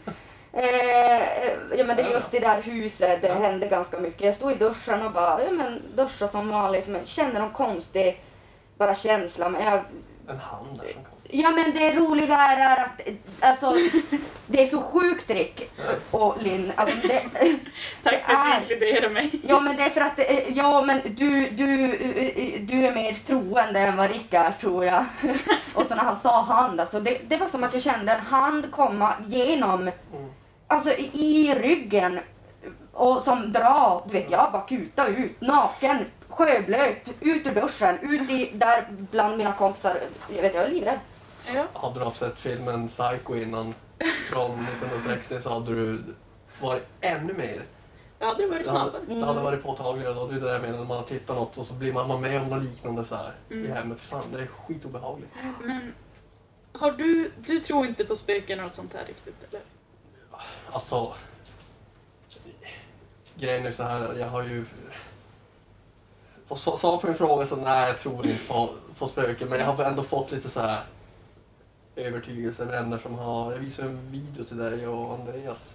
Eh, 0.52 1.46
ja 1.76 1.84
men 1.84 1.96
det 1.96 2.02
är 2.02 2.10
just 2.10 2.34
i 2.34 2.38
det 2.38 2.46
där 2.46 2.62
huset, 2.62 3.22
det 3.22 3.32
hände 3.32 3.66
ganska 3.66 4.00
mycket. 4.00 4.20
Jag 4.20 4.36
stod 4.36 4.52
i 4.52 4.54
duschen 4.54 5.06
och 5.06 5.12
bara, 5.12 5.44
ja 5.44 5.50
men 5.50 5.82
duscha 5.96 6.28
som 6.28 6.48
vanligt, 6.48 6.88
men 6.88 7.04
kände 7.04 7.40
någon 7.40 7.50
konstig 7.50 8.22
bara 8.78 8.94
känsla. 8.94 9.48
Men 9.48 9.64
jag 9.64 9.80
En 10.28 10.38
hand 10.38 10.78
där 10.78 10.92
som 10.92 11.04
kom. 11.04 11.15
Ja 11.30 11.50
men 11.50 11.74
det 11.74 11.94
roliga 11.94 12.36
är 12.36 12.84
att 12.84 13.00
alltså, 13.40 13.74
det 14.46 14.62
är 14.62 14.66
så 14.66 14.82
sjukt 14.82 15.30
Rick 15.30 15.70
och 16.10 16.42
Linn. 16.42 16.72
Alltså, 16.74 16.96
det, 17.08 17.20
Tack 18.02 18.22
för 18.24 18.34
att 18.34 18.68
du 18.68 18.74
inkluderar 18.74 19.10
mig. 19.10 19.30
ja 19.48 19.60
men 19.60 19.76
det 19.76 19.82
är 19.82 19.90
för 19.90 20.00
att 20.00 20.18
eh, 20.18 20.58
ja 20.58 20.82
men 20.82 21.00
du, 21.04 21.48
du, 21.50 21.84
eh, 21.84 22.60
du 22.60 22.86
är 22.86 22.94
mer 22.94 23.12
troende 23.12 23.80
än 23.80 23.96
vad 23.96 24.10
Rick 24.10 24.34
är 24.34 24.52
tror 24.52 24.84
jag. 24.84 25.04
Och 25.74 25.86
så 25.86 25.94
när 25.94 26.04
han 26.04 26.16
sa 26.16 26.42
hand, 26.42 26.80
alltså, 26.80 27.00
det, 27.00 27.18
det 27.28 27.36
var 27.36 27.48
som 27.48 27.64
att 27.64 27.74
jag 27.74 27.82
kände 27.82 28.12
en 28.12 28.20
hand 28.20 28.70
komma 28.70 29.14
genom, 29.26 29.90
alltså 30.66 30.92
i, 30.92 31.10
i 31.12 31.54
ryggen 31.54 32.20
och 32.92 33.22
som 33.22 33.52
dra, 33.52 34.04
du 34.06 34.12
vet 34.12 34.30
jag 34.30 34.52
bara 34.52 34.62
kuta 34.62 35.06
ut, 35.06 35.40
naken, 35.40 35.98
sjöblöt, 36.28 37.14
ut 37.20 37.46
ur 37.46 37.54
duschen, 37.54 37.98
ut 38.02 38.30
i, 38.30 38.50
där 38.54 38.84
bland 38.88 39.36
mina 39.36 39.52
kompisar. 39.52 39.96
Jag 40.34 40.42
vet 40.42 40.54
jag 40.54 40.64
är 40.64 40.70
livrädd. 40.70 40.98
Ja. 41.54 41.66
Hade 41.74 42.04
du 42.04 42.10
sett 42.14 42.38
filmen 42.40 42.88
Psycho 42.88 43.34
innan 43.36 43.74
från 44.30 44.50
1960 44.64 45.40
så 45.42 45.50
hade 45.54 45.74
du 45.74 46.02
varit 46.60 46.86
ännu 47.00 47.32
mer. 47.32 47.62
Hade 48.20 48.46
varit 48.46 48.64
Det 48.64 48.70
hade, 48.70 48.90
snabbare. 48.90 49.20
det 49.20 49.26
hade 49.26 49.40
varit 49.40 49.62
påtagligare 49.62 50.14
då. 50.14 50.26
Det 50.26 50.34
är 50.36 50.40
det 50.40 50.52
jag 50.52 50.62
menar 50.62 50.78
när 50.78 50.84
man 50.84 51.04
tittar 51.04 51.34
något 51.34 51.58
och 51.58 51.66
så 51.66 51.74
blir 51.74 51.92
man 51.92 52.20
med 52.20 52.40
om 52.42 52.48
något 52.48 52.62
liknande 52.62 53.04
så 53.04 53.14
här 53.16 53.32
i 53.48 53.54
Mm. 53.54 53.72
hemmet. 53.72 54.00
Fan, 54.00 54.22
det 54.32 54.38
är 54.40 54.46
skitobehagligt. 54.46 55.32
Men 55.64 55.92
har 56.72 56.90
du, 56.92 57.32
du 57.36 57.60
tror 57.60 57.86
inte 57.86 58.04
på 58.04 58.16
spöken 58.16 58.64
och 58.64 58.72
sånt 58.72 58.92
här 58.94 59.04
riktigt 59.08 59.34
eller? 59.48 59.60
Alltså, 60.72 61.14
grejen 63.34 63.66
är 63.66 63.72
så 63.72 63.82
här, 63.82 64.14
jag 64.18 64.28
har 64.28 64.42
ju... 64.42 64.64
Svar 66.56 66.98
på 67.00 67.06
min 67.06 67.16
fråga 67.16 67.46
så 67.46 67.56
nej, 67.56 67.86
jag 67.88 67.98
tror 67.98 68.26
inte 68.26 68.48
på, 68.48 68.70
på 68.98 69.08
spöken. 69.08 69.48
Men 69.48 69.60
jag 69.60 69.66
har 69.66 69.84
ändå 69.84 70.02
fått 70.02 70.32
lite 70.32 70.50
så 70.50 70.60
här 70.60 70.80
övertygelse, 71.96 72.64
vänner 72.64 72.98
som 72.98 73.14
har... 73.18 73.52
Jag 73.52 73.58
visade 73.58 73.88
en 73.88 74.08
video 74.10 74.44
till 74.44 74.56
dig 74.56 74.88
och 74.88 75.14
Andreas 75.14 75.70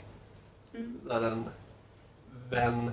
Mm. 0.75 0.99
där 1.07 1.21
en 1.23 1.45
vän, 2.49 2.91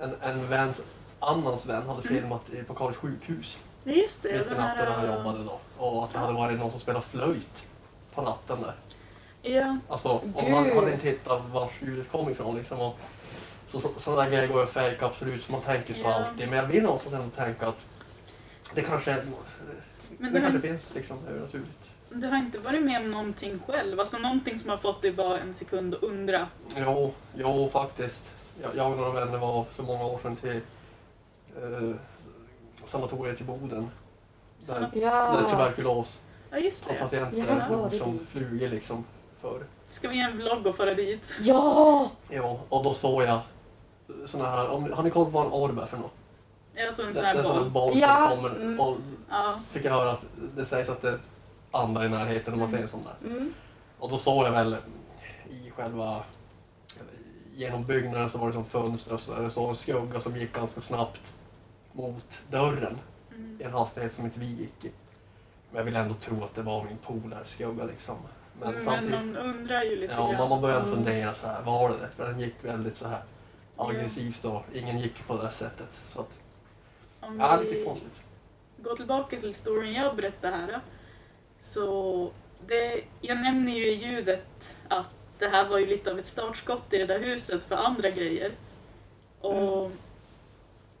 en, 0.00 0.14
en 0.22 0.48
väns 0.48 0.80
annans 1.20 1.66
vän 1.66 1.82
hade 1.86 2.00
Mm. 2.00 2.02
filmat 2.02 2.50
i- 2.50 2.62
på 2.62 2.74
Karls 2.74 2.96
sjukhus 2.96 3.58
just 3.84 4.22
det. 4.22 4.32
mitt 4.38 4.46
i 4.52 4.54
natten 4.54 4.84
när 4.84 4.92
han 5.08 5.16
jobbade 5.16 5.44
då. 5.44 5.58
Och 5.76 6.04
att 6.04 6.12
det 6.12 6.18
hade 6.18 6.32
varit 6.32 6.58
någon 6.58 6.70
som 6.70 6.80
spelade 6.80 7.04
flöjt 7.06 7.64
på 8.14 8.22
natten 8.22 8.56
där. 8.62 8.74
Ja. 9.52 9.78
Alltså 9.88 10.08
om 10.34 10.50
man 10.52 10.70
hade 10.76 10.92
inte 10.92 11.08
hittat 11.08 11.42
var 11.52 11.70
ljudet 11.82 12.08
kom 12.10 12.30
ifrån 12.30 12.56
liksom. 12.56 12.80
Och, 12.80 12.98
så, 13.68 13.80
så, 13.80 13.88
sådana 13.98 14.28
grejer 14.30 14.46
går 14.48 14.56
ju 14.56 14.62
att 14.62 14.70
fejka 14.72 15.06
absolut, 15.06 15.42
så 15.44 15.52
man 15.52 15.60
tänker 15.60 15.94
så 15.94 16.00
Ja. 16.00 16.14
alltid. 16.14 16.48
Men 16.48 16.58
jag 16.58 16.66
vill 16.66 16.82
någonstans 16.82 17.14
ändå 17.14 17.28
tänka 17.36 17.68
att 17.68 17.86
det 18.74 18.82
kanske, 18.82 19.16
Men 20.18 20.32
det 20.32 20.40
har, 20.40 20.50
kanske 20.50 20.68
finns 20.68 20.94
liksom, 20.94 21.16
det 21.28 21.34
är 21.36 21.40
naturligt. 21.40 21.85
Du 22.10 22.26
har 22.26 22.36
inte 22.38 22.58
varit 22.58 22.82
med 22.82 23.00
om 23.00 23.10
någonting 23.10 23.58
själv? 23.66 24.00
Alltså 24.00 24.18
någonting 24.18 24.58
som 24.58 24.70
har 24.70 24.76
fått 24.76 25.02
dig 25.02 25.12
bara 25.12 25.40
en 25.40 25.54
sekund 25.54 25.94
att 25.94 26.02
undra? 26.02 26.48
Jo, 26.76 27.12
jo 27.34 27.68
faktiskt. 27.72 28.22
Jag, 28.62 28.76
jag 28.76 28.92
och 28.92 28.98
några 28.98 29.24
vänner 29.24 29.38
var 29.38 29.64
för 29.64 29.82
många 29.82 30.04
år 30.04 30.18
sedan 30.22 30.36
till 30.36 30.60
eh, 31.62 31.94
sanatoriet 32.84 33.40
i 33.40 33.44
Boden. 33.44 33.68
Där, 34.58 34.74
Sanat- 34.74 34.92
där 34.94 35.00
Ja. 35.00 35.46
tuberkulos 35.50 36.16
Ja, 36.50 36.58
just 36.58 36.86
det. 36.88 36.92
har 36.92 37.00
patienter 37.00 37.68
dog 37.68 37.78
varit 37.78 37.98
som 38.02 38.18
flugor 38.30 38.68
liksom 38.68 39.04
förr. 39.40 39.60
Ska 39.90 40.08
vi 40.08 40.18
göra 40.18 40.30
en 40.30 40.36
vlogg 40.36 40.66
och 40.66 40.76
fara 40.76 40.94
dit? 40.94 41.34
Ja! 41.40 42.10
Jo, 42.30 42.60
och 42.68 42.84
då 42.84 42.94
såg 42.94 43.22
jag 43.22 43.40
såna 44.26 44.50
här, 44.50 44.68
om, 44.68 44.92
har 44.92 45.02
ni 45.02 45.10
koll 45.10 45.24
på 45.24 45.30
vad 45.30 45.46
en 45.46 45.52
orb 45.52 45.78
är 45.78 45.86
för 45.86 45.96
något? 45.96 46.12
Alltså 46.86 47.02
en 47.02 47.14
sån 47.14 47.24
här 47.24 47.34
en 47.34 47.44
sån 47.44 47.52
här 47.54 47.60
boll. 47.60 47.70
boll 47.70 47.98
Ja, 47.98 48.28
som 48.30 48.36
kommer 48.36 48.56
mm. 48.60 48.80
och 48.80 48.96
Ja. 49.30 49.58
fick 49.70 49.84
jag 49.84 49.92
höra 49.92 50.10
att 50.10 50.24
det 50.56 50.66
sägs 50.66 50.88
att 50.88 51.02
det 51.02 51.18
andar 51.70 52.04
i 52.04 52.08
närheten 52.08 52.54
om 52.54 52.60
man 52.60 52.70
säger 52.70 52.86
sånt 52.86 53.06
där. 53.20 53.28
Mm. 53.30 53.54
Och 53.98 54.10
då 54.10 54.18
såg 54.18 54.46
jag 54.46 54.50
väl 54.52 54.76
i 55.50 55.70
själva 55.70 56.22
genom 57.54 57.84
byggnaden 57.84 58.30
så 58.30 58.38
var 58.38 58.46
det 58.46 58.52
som 58.52 58.64
fönster 58.64 59.14
och 59.14 59.20
så 59.20 59.34
där. 59.34 59.42
Jag 59.42 59.52
såg 59.52 59.68
en 59.68 59.76
skugga 59.76 60.20
som 60.20 60.36
gick 60.36 60.52
ganska 60.52 60.80
snabbt 60.80 61.20
mot 61.92 62.24
dörren 62.50 62.98
Mm. 63.34 63.58
i 63.60 63.64
en 63.64 63.72
hastighet 63.72 64.14
som 64.14 64.24
inte 64.24 64.40
vi 64.40 64.46
gick 64.46 64.84
i. 64.84 64.90
Men 65.70 65.78
jag 65.78 65.84
vill 65.84 65.96
ändå 65.96 66.14
tro 66.14 66.44
att 66.44 66.54
det 66.54 66.62
var 66.62 66.84
min 66.84 66.98
polarskugga 66.98 67.84
liksom. 67.84 68.16
Men, 68.60 68.74
Men, 68.74 68.84
samtidigt, 68.84 69.10
man 69.10 69.36
undrar 69.36 69.82
ju 69.82 69.96
lite 69.96 70.12
ja, 70.12 70.32
grann. 70.32 70.48
man 70.48 70.60
började 70.60 70.80
Mm. 70.82 70.94
fundera 70.94 71.34
så 71.34 71.46
här, 71.46 71.62
var 71.62 71.88
det 71.88 71.94
det? 71.96 72.08
För 72.16 72.28
den 72.28 72.40
gick 72.40 72.54
väldigt 72.62 72.96
så 72.96 73.08
här 73.08 73.20
aggressivt 73.76 74.44
och 74.44 74.62
ingen 74.74 74.98
gick 74.98 75.26
på 75.26 75.42
det 75.42 75.50
sättet. 75.50 75.88
Så 76.12 76.20
att, 76.20 76.38
Om 77.20 77.40
ja, 77.40 77.60
lite 77.60 77.84
konstigt. 77.84 78.12
går 78.78 78.96
tillbaka 78.96 79.38
till 79.38 79.48
historien 79.48 79.94
jag 79.94 80.16
berättade 80.16 80.56
här. 80.56 80.66
då. 80.72 80.78
Så 81.58 82.30
det, 82.66 83.00
jag 83.20 83.40
nämner 83.40 83.72
ju 83.72 83.86
i 83.86 83.94
ljudet 83.94 84.76
att 84.88 85.14
det 85.38 85.48
här 85.48 85.68
var 85.68 85.78
ju 85.78 85.86
lite 85.86 86.10
av 86.10 86.18
ett 86.18 86.26
startskott 86.26 86.92
i 86.92 86.98
det 86.98 87.06
där 87.06 87.18
huset 87.18 87.64
för 87.64 87.76
andra 87.76 88.10
grejer. 88.10 88.52
Och 89.40 89.90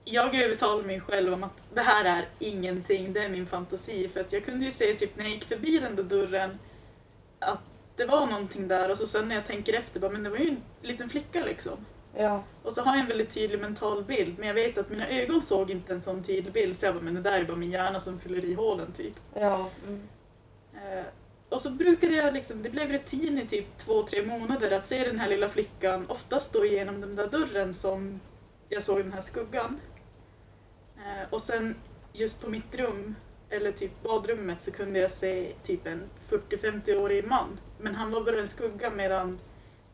jag 0.04 0.34
övertalade 0.34 0.86
mig 0.86 1.00
själv 1.00 1.32
om 1.32 1.44
att 1.44 1.62
det 1.74 1.80
här 1.80 2.04
är 2.04 2.26
ingenting, 2.38 3.12
det 3.12 3.20
är 3.20 3.28
min 3.28 3.46
fantasi. 3.46 4.08
För 4.08 4.20
att 4.20 4.32
jag 4.32 4.44
kunde 4.44 4.64
ju 4.64 4.72
se 4.72 4.94
typ 4.94 5.16
när 5.16 5.24
jag 5.24 5.32
gick 5.32 5.44
förbi 5.44 5.78
den 5.78 5.96
där 5.96 6.02
dörren 6.02 6.58
att 7.38 7.60
det 7.96 8.04
var 8.04 8.26
någonting 8.26 8.68
där 8.68 8.90
och 8.90 8.98
så 8.98 9.06
sen 9.06 9.28
när 9.28 9.34
jag 9.34 9.46
tänker 9.46 9.72
efter 9.72 10.00
bara, 10.00 10.10
men 10.10 10.22
det 10.22 10.30
var 10.30 10.36
ju 10.36 10.48
en 10.48 10.62
liten 10.82 11.08
flicka 11.08 11.44
liksom. 11.44 11.76
Ja. 12.16 12.42
Och 12.62 12.72
så 12.72 12.82
har 12.82 12.92
jag 12.92 13.00
en 13.00 13.08
väldigt 13.08 13.30
tydlig 13.30 13.60
mental 13.60 14.04
bild, 14.04 14.38
men 14.38 14.48
jag 14.48 14.54
vet 14.54 14.78
att 14.78 14.90
mina 14.90 15.08
ögon 15.08 15.42
såg 15.42 15.70
inte 15.70 15.92
en 15.92 16.02
sån 16.02 16.22
tydlig 16.22 16.52
bild, 16.52 16.78
så 16.78 16.86
jag 16.86 16.94
bara, 16.94 17.04
men 17.04 17.14
det 17.14 17.20
där 17.20 17.40
är 17.40 17.44
bara 17.44 17.56
min 17.56 17.70
hjärna 17.70 18.00
som 18.00 18.20
fyller 18.20 18.44
i 18.44 18.54
hålen 18.54 18.92
typ. 18.92 19.14
Ja. 19.34 19.70
Mm. 19.86 20.08
Eh, 20.76 21.06
och 21.48 21.62
så 21.62 21.70
brukade 21.70 22.14
jag 22.14 22.34
liksom, 22.34 22.62
det 22.62 22.70
blev 22.70 22.92
rutin 22.92 23.38
i 23.38 23.46
typ 23.46 23.78
två, 23.78 24.02
tre 24.02 24.22
månader 24.22 24.70
att 24.70 24.86
se 24.86 25.04
den 25.04 25.18
här 25.18 25.28
lilla 25.28 25.48
flickan, 25.48 26.06
oftast 26.08 26.52
då 26.52 26.66
genom 26.66 27.00
den 27.00 27.16
där 27.16 27.26
dörren 27.26 27.74
som 27.74 28.20
jag 28.68 28.82
såg 28.82 28.98
den 28.98 29.12
här 29.12 29.20
skuggan. 29.20 29.80
Eh, 30.96 31.32
och 31.32 31.40
sen 31.42 31.74
just 32.12 32.44
på 32.44 32.50
mitt 32.50 32.74
rum, 32.74 33.14
eller 33.50 33.72
typ 33.72 34.02
badrummet, 34.02 34.60
så 34.60 34.70
kunde 34.70 34.98
jag 34.98 35.10
se 35.10 35.52
typ 35.62 35.86
en 35.86 36.02
40-50-årig 36.28 37.26
man. 37.26 37.58
Men 37.78 37.94
han 37.94 38.10
var 38.10 38.20
bara 38.20 38.40
en 38.40 38.48
skugga 38.48 38.90
medan 38.90 39.38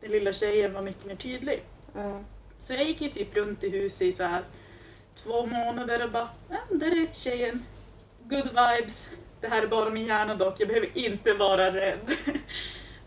den 0.01 0.11
lilla 0.11 0.33
tjejen 0.33 0.73
var 0.73 0.81
mycket 0.81 1.05
mer 1.05 1.15
tydlig. 1.15 1.63
Ja. 1.93 2.21
Så 2.57 2.73
jag 2.73 2.83
gick 2.83 3.01
ju 3.01 3.09
typ 3.09 3.35
runt 3.35 3.63
i 3.63 3.69
huset 3.69 4.01
i 4.01 4.11
så 4.11 4.23
här 4.23 4.43
två 5.15 5.45
månader 5.45 6.03
och 6.03 6.11
bara, 6.11 6.29
ja, 6.49 6.57
där 6.69 7.01
är 7.01 7.13
tjejen. 7.13 7.65
Good 8.23 8.47
vibes. 8.47 9.09
Det 9.43 9.49
här 9.49 9.61
är 9.63 9.67
bara 9.67 9.89
min 9.89 10.05
hjärna 10.05 10.35
dock, 10.35 10.55
jag 10.59 10.67
behöver 10.67 10.97
inte 10.97 11.33
vara 11.33 11.73
rädd. 11.73 11.99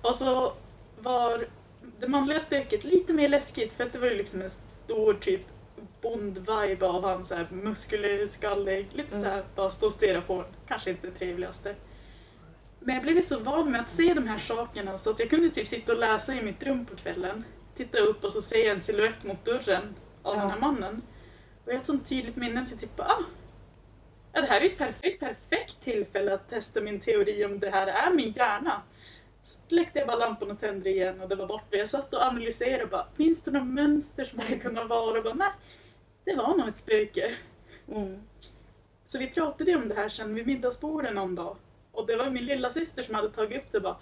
och 0.02 0.14
så 0.14 0.52
var 0.99 1.45
det 2.00 2.09
manliga 2.09 2.40
spöket 2.40 2.85
lite 2.85 3.12
mer 3.12 3.28
läskigt 3.28 3.73
för 3.73 3.85
att 3.85 3.93
det 3.93 3.99
var 3.99 4.07
ju 4.07 4.14
liksom 4.16 4.43
en 4.43 4.50
stor 4.50 5.14
typ 5.14 5.40
bond-vibe 6.02 6.83
av 6.83 7.05
han 7.05 7.25
så 7.25 7.35
här 7.35 7.47
muskulös, 7.50 8.33
skallig, 8.33 8.88
lite 8.93 9.11
Mm. 9.16 9.23
så 9.25 9.28
här 9.31 9.45
bara 9.55 9.71
stå 9.71 9.87
och 9.87 9.93
stirra 9.93 10.21
på 10.23 10.35
en. 10.35 10.45
Kanske 10.69 10.90
inte 10.90 11.07
det 11.07 11.12
trevligaste. 11.12 11.75
Men 12.81 12.95
jag 12.95 13.02
blev 13.05 13.16
ju 13.16 13.23
så 13.23 13.38
van 13.38 13.71
med 13.73 13.81
att 13.81 13.90
se 13.90 14.14
de 14.14 14.26
här 14.26 14.38
sakerna 14.38 14.99
så 14.99 15.11
att 15.11 15.19
jag 15.19 15.31
kunde 15.31 15.50
typ 15.50 15.69
sitta 15.69 15.93
och 15.93 15.99
läsa 15.99 16.35
i 16.35 16.43
mitt 16.43 16.62
rum 16.62 16.87
på 16.87 16.97
kvällen 16.97 17.45
titta 17.76 17.99
upp 17.99 18.25
och 18.25 18.33
så 18.33 18.43
ser 18.43 18.59
jag 18.59 18.75
en 18.75 18.81
silhuett 18.81 19.25
mot 19.25 19.45
dörren 19.45 19.95
av 20.23 20.35
Ja. 20.37 20.40
den 20.40 20.50
här 20.50 20.59
mannen. 20.61 21.02
Och 21.64 21.69
jag 21.69 21.73
har 21.75 21.81
ett 21.81 21.87
sånt 21.87 22.07
tydligt 22.09 22.37
minne 22.37 22.62
att 22.62 22.71
jag 22.71 22.81
typ 22.81 22.97
bara, 22.97 23.09
ah, 23.09 23.23
ja, 24.37 24.43
det 24.43 24.47
här 24.47 24.61
är 24.61 24.66
ett 24.66 24.78
perfekt, 24.78 25.21
perfekt 25.21 25.81
tillfälle 25.81 26.35
att 26.35 26.49
testa 26.49 26.81
min 26.81 27.00
teori 27.00 27.45
om 27.45 27.59
det 27.59 27.71
här 27.71 27.87
är 27.87 28.11
min 28.14 28.33
hjärna. 28.33 28.83
Släckte 29.43 29.99
jag 29.99 30.09
bara 30.09 30.16
lampan 30.16 30.50
och 30.50 30.61
tände 30.61 30.90
igen 30.90 31.21
och 31.21 31.28
det 31.28 31.35
var 31.35 31.47
borta. 31.47 31.76
Jag 31.76 31.88
satt 31.88 32.12
och 32.12 32.23
analyserade 32.23 32.85
och 32.85 32.90
bara, 32.90 33.07
finns 33.16 33.43
det 33.43 33.50
några 33.50 33.66
mönster 33.66 34.25
som 34.25 34.40
det 34.49 34.59
kunna 34.59 34.85
vara? 34.85 35.19
Och 35.19 35.25
bara, 35.25 35.35
nej, 35.35 35.50
det 36.25 36.35
var 36.35 36.57
nog 36.57 36.69
ett 36.69 36.76
spöke. 36.76 37.35
Mm. 37.93 38.23
Så 39.05 39.19
vi 39.19 39.31
pratade 39.31 39.76
om 39.76 39.88
det 39.88 39.95
här 39.95 40.09
sen 40.09 40.35
vid 40.35 40.47
middagsbordet 40.47 41.14
någon 41.14 41.35
dag. 41.35 41.57
Och 41.93 42.07
det 42.07 42.16
var 42.16 42.31
min 42.31 42.45
lilla 42.45 42.71
syster 42.71 43.02
som 43.02 43.14
hade 43.14 43.31
tagit 43.31 43.59
upp 43.59 43.73
det 43.73 43.78
och 43.78 43.85
bara 43.85 43.97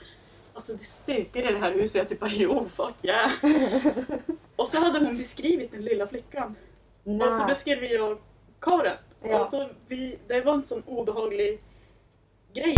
Alltså 0.54 0.72
det 0.72 0.84
spökar 0.84 1.50
i 1.50 1.52
det 1.52 1.58
här 1.58 1.72
huset. 1.72 1.96
Jag 1.96 2.08
typ 2.08 2.20
bara 2.20 2.30
jo 2.30 2.68
fuck 2.68 2.94
yeah. 3.02 3.30
och 4.56 4.68
så 4.68 4.80
hade 4.80 4.98
hon 4.98 5.16
beskrivit 5.16 5.72
den 5.72 5.80
lilla 5.80 6.06
flickan. 6.06 6.56
Och 7.04 7.32
så 7.32 7.38
Nej. 7.38 7.46
beskrev 7.46 7.84
jag 7.84 8.18
Karen. 8.60 8.96
Ja. 9.24 9.38
Alltså, 9.38 9.68
vi, 9.88 10.18
det 10.26 10.40
var 10.40 10.54
en 10.54 10.62
sån 10.62 10.82
obehaglig 10.86 11.60
grej. 12.54 12.76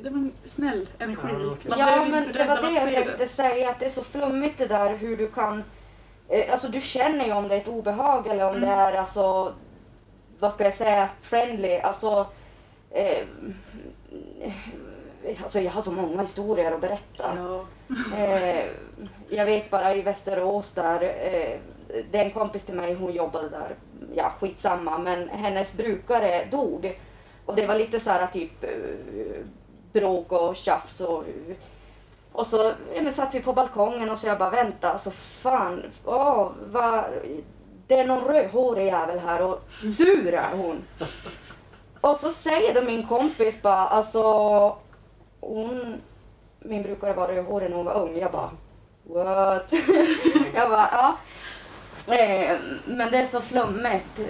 Det 0.00 0.10
var 0.10 0.18
en 0.18 0.32
snäll 0.44 0.88
energi. 0.98 1.22
Man 1.68 1.78
Ja, 1.78 2.04
men 2.10 2.32
det 2.32 2.44
var 2.44 2.62
det 2.62 2.70
jag 2.70 3.04
tänkte 3.04 3.28
säga, 3.28 3.70
att 3.70 3.78
det 3.80 3.86
är 3.86 3.90
så 3.90 4.02
flummigt 4.04 4.58
det 4.58 4.66
där 4.66 4.96
hur 4.96 5.16
du 5.16 5.28
kan... 5.28 5.64
Eh, 6.28 6.52
alltså 6.52 6.68
du 6.68 6.80
känner 6.80 7.24
ju 7.26 7.32
om 7.32 7.48
det 7.48 7.54
är 7.54 7.58
ett 7.60 7.68
obehag 7.68 8.26
eller 8.26 8.44
om 8.44 8.56
Mm. 8.56 8.68
det 8.68 8.74
är 8.74 8.92
alltså, 8.92 9.54
vad 10.38 10.52
ska 10.54 10.64
jag 10.64 10.76
säga, 10.76 11.08
friendly. 11.22 11.76
Alltså, 11.78 12.26
eh, 12.90 13.24
alltså 15.42 15.60
jag 15.60 15.72
har 15.72 15.82
så 15.82 15.92
många 15.92 16.22
historier 16.22 16.72
att 16.72 16.80
berätta. 16.80 17.36
Ja. 17.36 17.64
Eh, 18.18 18.64
jag 19.28 19.46
vet 19.46 19.70
bara 19.70 19.94
i 19.94 20.02
Västerås 20.02 20.72
där, 20.72 21.02
eh, 21.02 21.58
det 22.10 22.18
är 22.18 22.24
en 22.24 22.30
kompis 22.30 22.64
till 22.64 22.74
mig, 22.74 22.94
hon 22.94 23.12
jobbade 23.12 23.48
där, 23.48 23.74
ja 24.14 24.32
skitsamma, 24.40 24.98
men 24.98 25.28
hennes 25.28 25.74
brukare 25.74 26.44
dog. 26.50 26.98
Och 27.46 27.56
det 27.56 27.66
var 27.66 27.74
lite 27.74 28.00
så 28.00 28.10
här 28.10 28.26
typ 28.26 28.64
eh, 28.64 28.70
bråk 29.92 30.32
och 30.32 30.56
tjafs 30.56 31.00
och 31.00 31.24
och 32.32 32.46
så 32.46 32.72
ja, 32.94 33.02
men 33.02 33.12
satt 33.12 33.34
vi 33.34 33.40
på 33.40 33.52
balkongen 33.52 34.10
och 34.10 34.18
så 34.18 34.26
jag 34.26 34.38
bara 34.38 34.50
vänta, 34.50 34.92
alltså 34.92 35.10
fan, 35.10 35.82
åh, 36.04 36.50
vad, 36.72 37.04
det 37.86 37.94
är 37.94 38.06
någon 38.06 38.24
rödhårig 38.24 38.86
jävel 38.86 39.18
här 39.18 39.42
och 39.42 39.62
sur 39.98 40.34
är 40.34 40.56
hon. 40.56 40.82
Och 42.00 42.16
så 42.16 42.30
säger 42.30 42.74
då 42.74 42.82
min 42.82 43.06
kompis 43.06 43.62
bara, 43.62 43.88
alltså 43.88 44.22
hon, 45.40 46.00
min 46.58 46.82
brukare 46.82 47.12
var 47.12 47.28
rödhårig 47.28 47.70
när 47.70 47.76
hon 47.76 47.86
var 47.86 47.94
ung. 47.94 48.18
Jag 48.18 48.32
bara, 48.32 48.50
what? 49.02 49.72
jag 50.54 50.70
bara, 50.70 50.88
ja. 50.92 51.16
Eh, 52.14 52.56
men 52.84 53.10
det 53.10 53.18
är 53.18 53.26
så 53.26 53.40
flummigt 53.40 54.20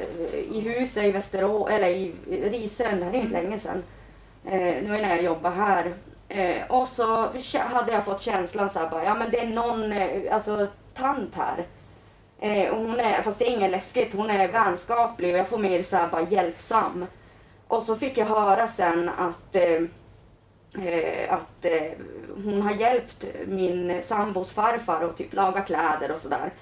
i 0.51 0.61
huset 0.61 1.05
i 1.05 1.13
Västerås, 1.13 1.71
eller 1.71 1.89
i 1.89 2.15
Risön, 2.27 3.01
det 3.01 3.05
här 3.05 3.13
är 3.13 3.19
inte 3.19 3.43
länge 3.43 3.59
sedan. 3.59 3.83
Eh, 4.45 4.83
Nu 4.83 4.89
när 4.89 5.09
jag 5.09 5.23
jobbar 5.23 5.51
här. 5.51 5.95
Eh, 6.29 6.71
Och 6.71 6.89
så 6.89 7.29
hade 7.59 7.93
jag 7.93 8.05
fått 8.05 8.23
känslan 8.23 8.71
så 8.71 8.79
här 8.79 8.91
bara, 8.91 9.05
ja 9.05 9.15
men 9.15 9.31
det 9.31 9.41
är 9.41 9.47
någon, 9.47 9.93
eh, 9.93 10.35
alltså 10.35 10.67
tant 10.95 11.35
här. 11.35 11.65
Eh, 12.41 12.71
och 12.71 12.79
hon 12.79 13.01
är, 13.01 13.23
fast 13.23 13.39
det 13.39 13.49
är 13.49 13.57
inget 13.57 13.71
läskigt, 13.71 14.15
hon 14.15 14.31
är 14.31 14.49
vänskaplig 14.49 15.33
och 15.33 15.39
jag 15.39 15.49
får 15.49 15.59
mer 15.59 15.83
så 15.83 15.97
här 15.97 16.09
bara 16.09 16.23
hjälpsam. 16.23 17.07
Och 17.69 17.83
så 17.83 17.97
fick 17.97 18.19
jag 18.19 18.27
höra 18.27 18.69
sen 18.69 19.09
att 19.19 19.57
eh, 19.57 19.83
eh 20.87 21.33
att 21.33 21.65
eh, 21.65 21.91
hon 22.45 22.63
har 22.63 22.73
hjälpt 22.73 23.25
min 23.47 24.03
sambos 24.03 24.53
farfar 24.53 25.05
att 25.05 25.17
typ 25.17 25.35
laga 25.35 25.61
kläder 25.61 26.13
och 26.13 26.19
sådär. 26.19 26.53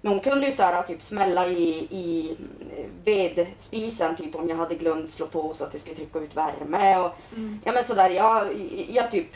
Men 0.00 0.12
hon 0.12 0.20
kunde 0.20 0.46
ju 0.46 0.52
så 0.52 0.62
här, 0.62 0.82
typ 0.82 1.02
smälla 1.02 1.46
i, 1.48 1.68
i 1.90 2.36
vedspisen 3.04 4.16
typ 4.16 4.34
om 4.34 4.48
jag 4.48 4.56
hade 4.56 4.74
glömt 4.74 5.12
slå 5.12 5.26
på 5.26 5.54
så 5.54 5.64
att 5.64 5.72
det 5.72 5.78
skulle 5.78 5.96
trycka 5.96 6.18
ut 6.18 6.36
värme. 6.36 6.98
Och, 6.98 7.10
Mm. 7.36 7.60
ja 7.64 7.72
men 7.72 7.84
sådär, 7.84 8.10
jag, 8.10 8.46
jag 8.90 9.10
typ 9.10 9.26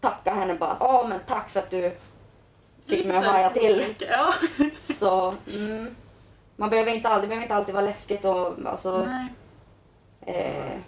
tackade 0.00 0.36
henne 0.40 0.54
bara, 0.54 0.76
ja 0.80 1.06
men 1.08 1.20
tack 1.26 1.50
för 1.50 1.60
att 1.60 1.70
du 1.70 1.92
fick 2.86 3.06
mig 3.06 3.16
att 3.16 3.24
haja 3.26 3.50
till. 3.50 3.94
Ja. 3.98 4.34
Så, 4.80 5.34
mm, 5.54 5.94
man 6.56 6.70
behöver 6.70 6.94
inte 6.94 7.08
alltid, 7.08 7.28
behöver 7.28 7.42
inte 7.44 7.54
alltid 7.54 7.74
vara 7.74 7.84
läskigt 7.84 8.24
och 8.24 8.54
alltså, 8.66 9.08
eh, 10.26 10.78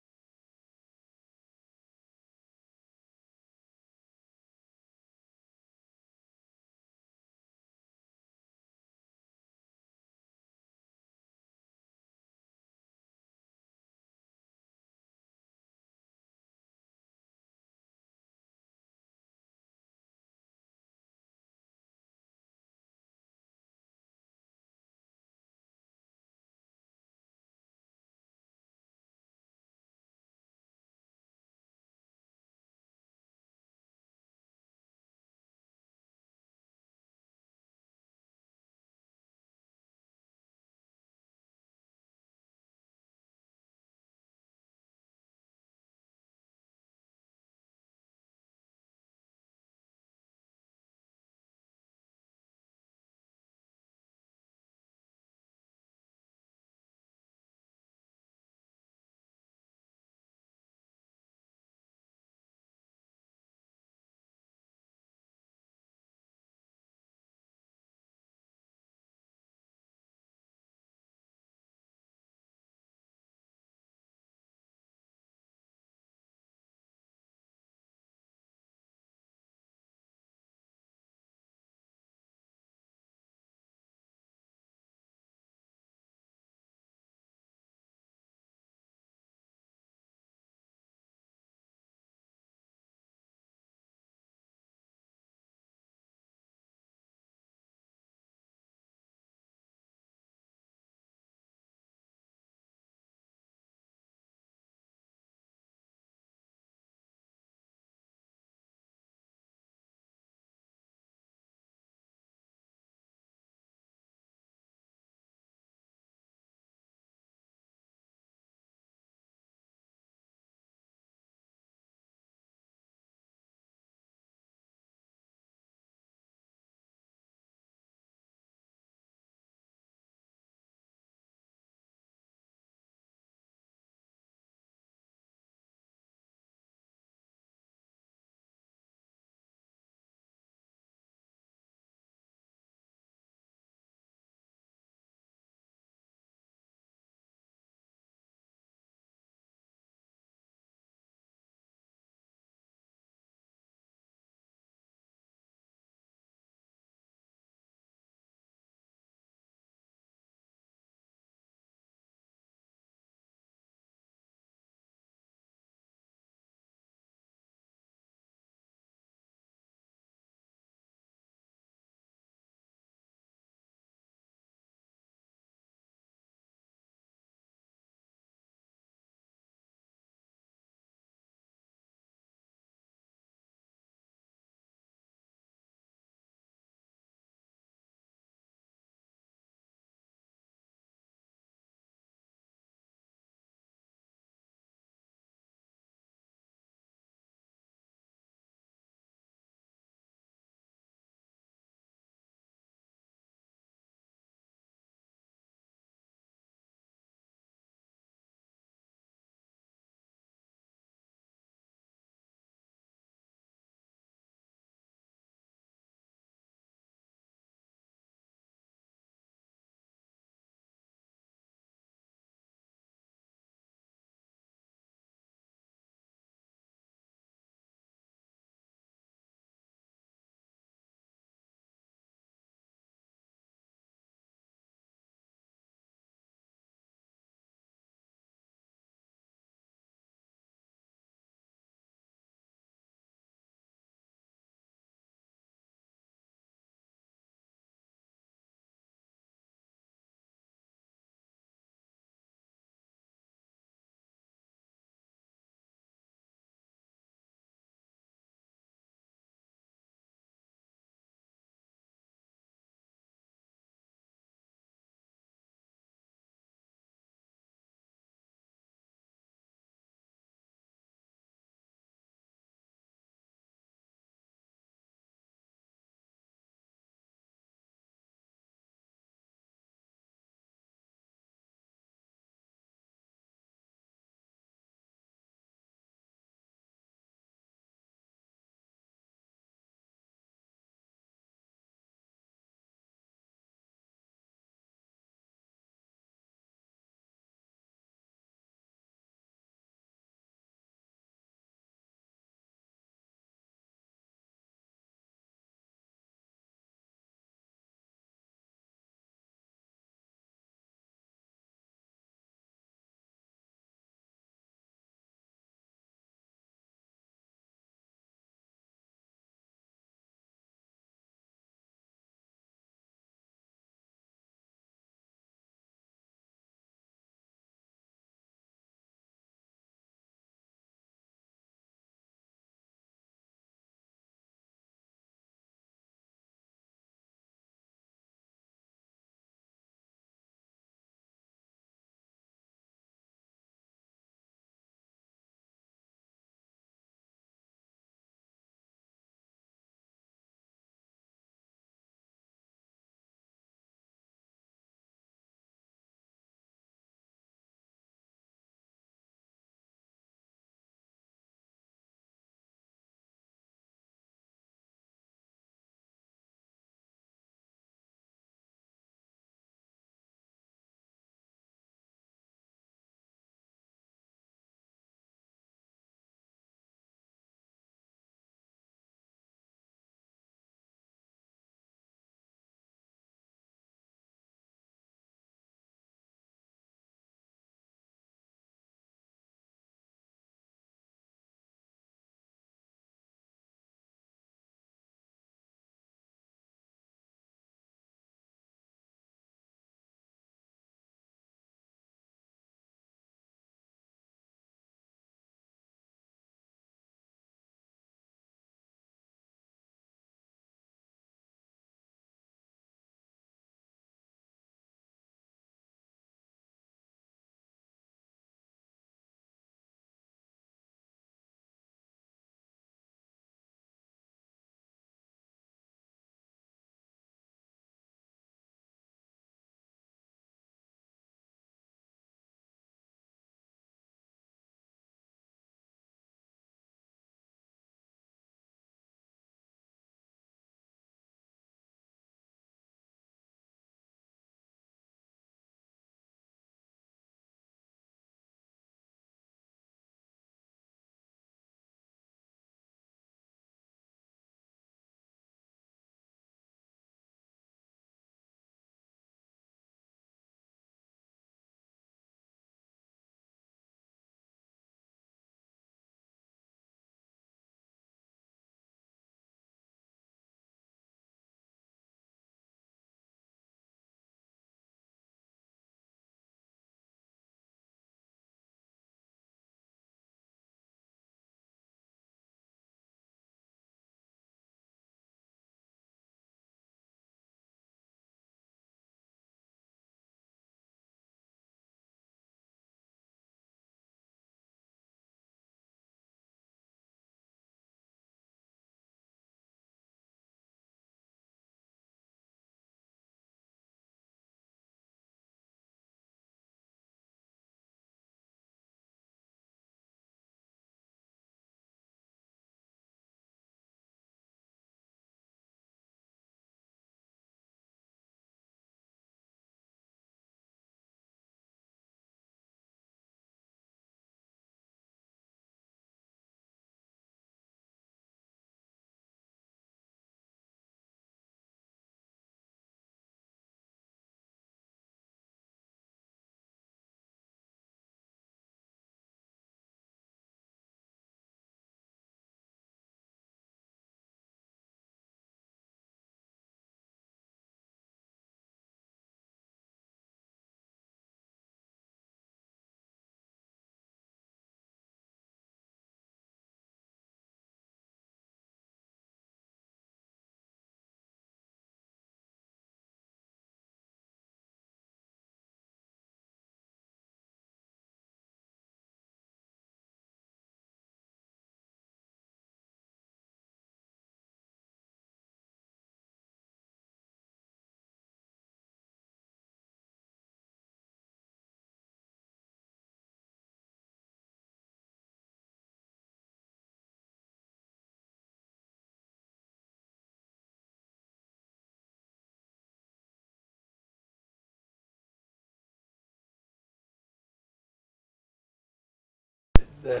det, 599.82 600.00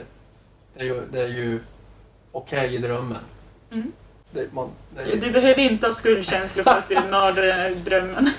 det 0.74 0.80
är 0.80 0.84
ju, 0.84 1.00
det 1.12 1.20
är 1.20 1.28
ju 1.28 1.60
okej 2.32 2.74
i 2.74 2.78
drömmen. 2.78 3.18
Mm. 3.72 3.92
Det, 4.30 4.52
man, 4.52 4.68
det 4.96 5.02
är 5.02 5.06
ju, 5.06 5.20
Du 5.20 5.30
behöver 5.30 5.58
inte 5.62 5.86
ha 5.86 5.92
skuldkänslor 5.92 6.64
för 6.64 6.70
att 6.70 6.88
du 6.88 6.94
mördade 7.10 7.68
drömmen. 7.74 8.30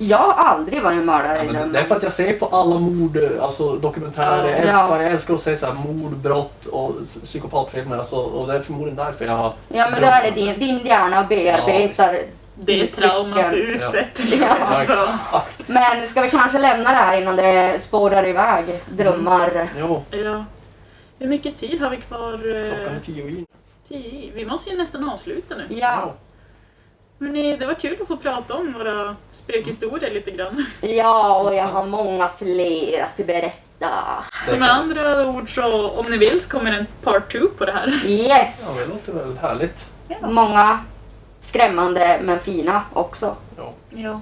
Jag 0.00 0.18
har 0.18 0.44
aldrig 0.44 0.82
varit 0.82 1.04
mördare 1.04 1.36
ja, 1.36 1.42
i 1.42 1.46
men 1.46 1.54
drömmen. 1.54 1.72
det 1.72 1.78
är 1.78 1.84
för 1.84 1.96
att 1.96 2.02
jag 2.02 2.12
ser 2.12 2.32
på 2.32 2.46
alla 2.46 2.78
mord, 2.80 3.18
alltså 3.40 3.76
dokumentärer, 3.76 4.48
jag 4.48 4.58
Ja. 4.66 4.80
älskar, 4.80 5.00
jag 5.00 5.12
älskar 5.12 5.34
att 5.34 5.42
se 5.42 5.56
så 5.58 5.66
här, 5.66 5.74
mord, 5.74 6.16
brott 6.16 6.66
och 6.66 6.94
psykopatfilmer. 7.24 7.98
Alltså, 7.98 8.16
och 8.16 8.46
det 8.46 8.54
är 8.54 8.60
förmodligen 8.60 8.96
därför 8.96 9.24
jag 9.24 9.32
har 9.32 9.52
Ja 9.68 9.90
men 9.90 10.00
då 10.02 10.06
är 10.06 10.22
det 10.22 10.30
din, 10.30 10.58
din 10.58 10.78
hjärna 10.86 11.24
bearbetar 11.24 12.18
Det 12.54 12.80
är 12.82 12.86
traumat 12.86 13.50
du 13.50 13.56
utsätter 13.58 14.22
dig 14.22 14.38
Ja. 14.40 14.84
Ja. 15.32 15.42
Men 15.66 16.06
ska 16.08 16.22
vi 16.22 16.30
kanske 16.30 16.58
lämna 16.58 16.90
det 16.90 16.96
här 16.96 17.20
innan 17.22 17.36
det 17.36 17.82
spårar 17.82 18.26
iväg? 18.26 18.64
Drömmar. 18.90 19.68
Jo, 19.78 20.02
Ja. 20.10 20.44
Hur 21.18 21.26
mycket 21.26 21.56
tid 21.56 21.80
har 21.80 21.90
vi 21.90 21.96
kvar? 21.96 22.38
klockan 22.38 22.92
är 22.92 22.96
eh, 22.96 23.02
tio 23.04 23.24
i. 23.24 23.46
Tio. 23.88 24.32
Vi 24.34 24.44
måste 24.44 24.70
ju 24.70 24.76
nästan 24.76 25.08
avsluta 25.08 25.54
nu. 25.54 25.76
Ja. 25.76 26.14
Hörrni, 27.20 27.56
det 27.56 27.66
var 27.66 27.74
kul 27.74 27.98
att 28.02 28.08
få 28.08 28.16
prata 28.16 28.54
om 28.54 28.72
våra 28.72 29.16
spökhistorier 29.30 30.10
lite 30.10 30.30
grann. 30.30 30.66
ja, 30.80 31.42
och 31.42 31.54
jag 31.54 31.66
har 31.66 31.86
många 31.86 32.28
fler 32.38 33.02
att 33.02 33.26
berätta. 33.26 34.24
Så 34.46 34.56
med 34.56 34.70
andra 34.70 35.28
ord 35.28 35.54
så, 35.54 35.88
om 35.90 36.06
ni 36.10 36.16
vill 36.16 36.40
så 36.40 36.48
kommer 36.48 36.72
en 36.72 36.86
part 37.02 37.32
2 37.32 37.38
på 37.58 37.64
det 37.64 37.72
här. 37.72 38.06
Yes! 38.06 38.66
Ja, 38.76 38.80
det 38.82 38.86
låter 38.86 39.12
väldigt 39.12 39.38
härligt. 39.38 39.86
Många 40.22 40.80
skrämmande 41.40 42.20
men 42.22 42.40
fina 42.40 42.82
också. 42.92 43.36
Ja. 43.56 43.72
Ja. 43.90 44.20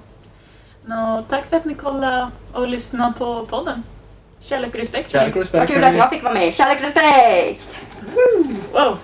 Nå, 0.84 1.24
tack 1.28 1.46
för 1.46 1.56
att 1.56 1.64
ni 1.64 1.74
kollade 1.74 2.30
och 2.52 2.68
lyssnade 2.68 3.12
på 3.18 3.46
podden. 3.46 3.82
Kärlek 4.46 4.74
och 4.74 4.78
respekt. 4.80 5.12
Kärlek 5.12 5.36
och 5.36 5.40
respekt. 5.40 5.60
Vad 5.60 5.68
kul 5.68 5.84
att 5.84 5.96
jag 5.96 6.10
fick 6.10 6.22
vara 6.22 6.34
med. 6.34 6.54
Kärlek 6.54 6.78
och 6.78 6.82
respekt! 6.84 7.78
Wow. 8.72 8.98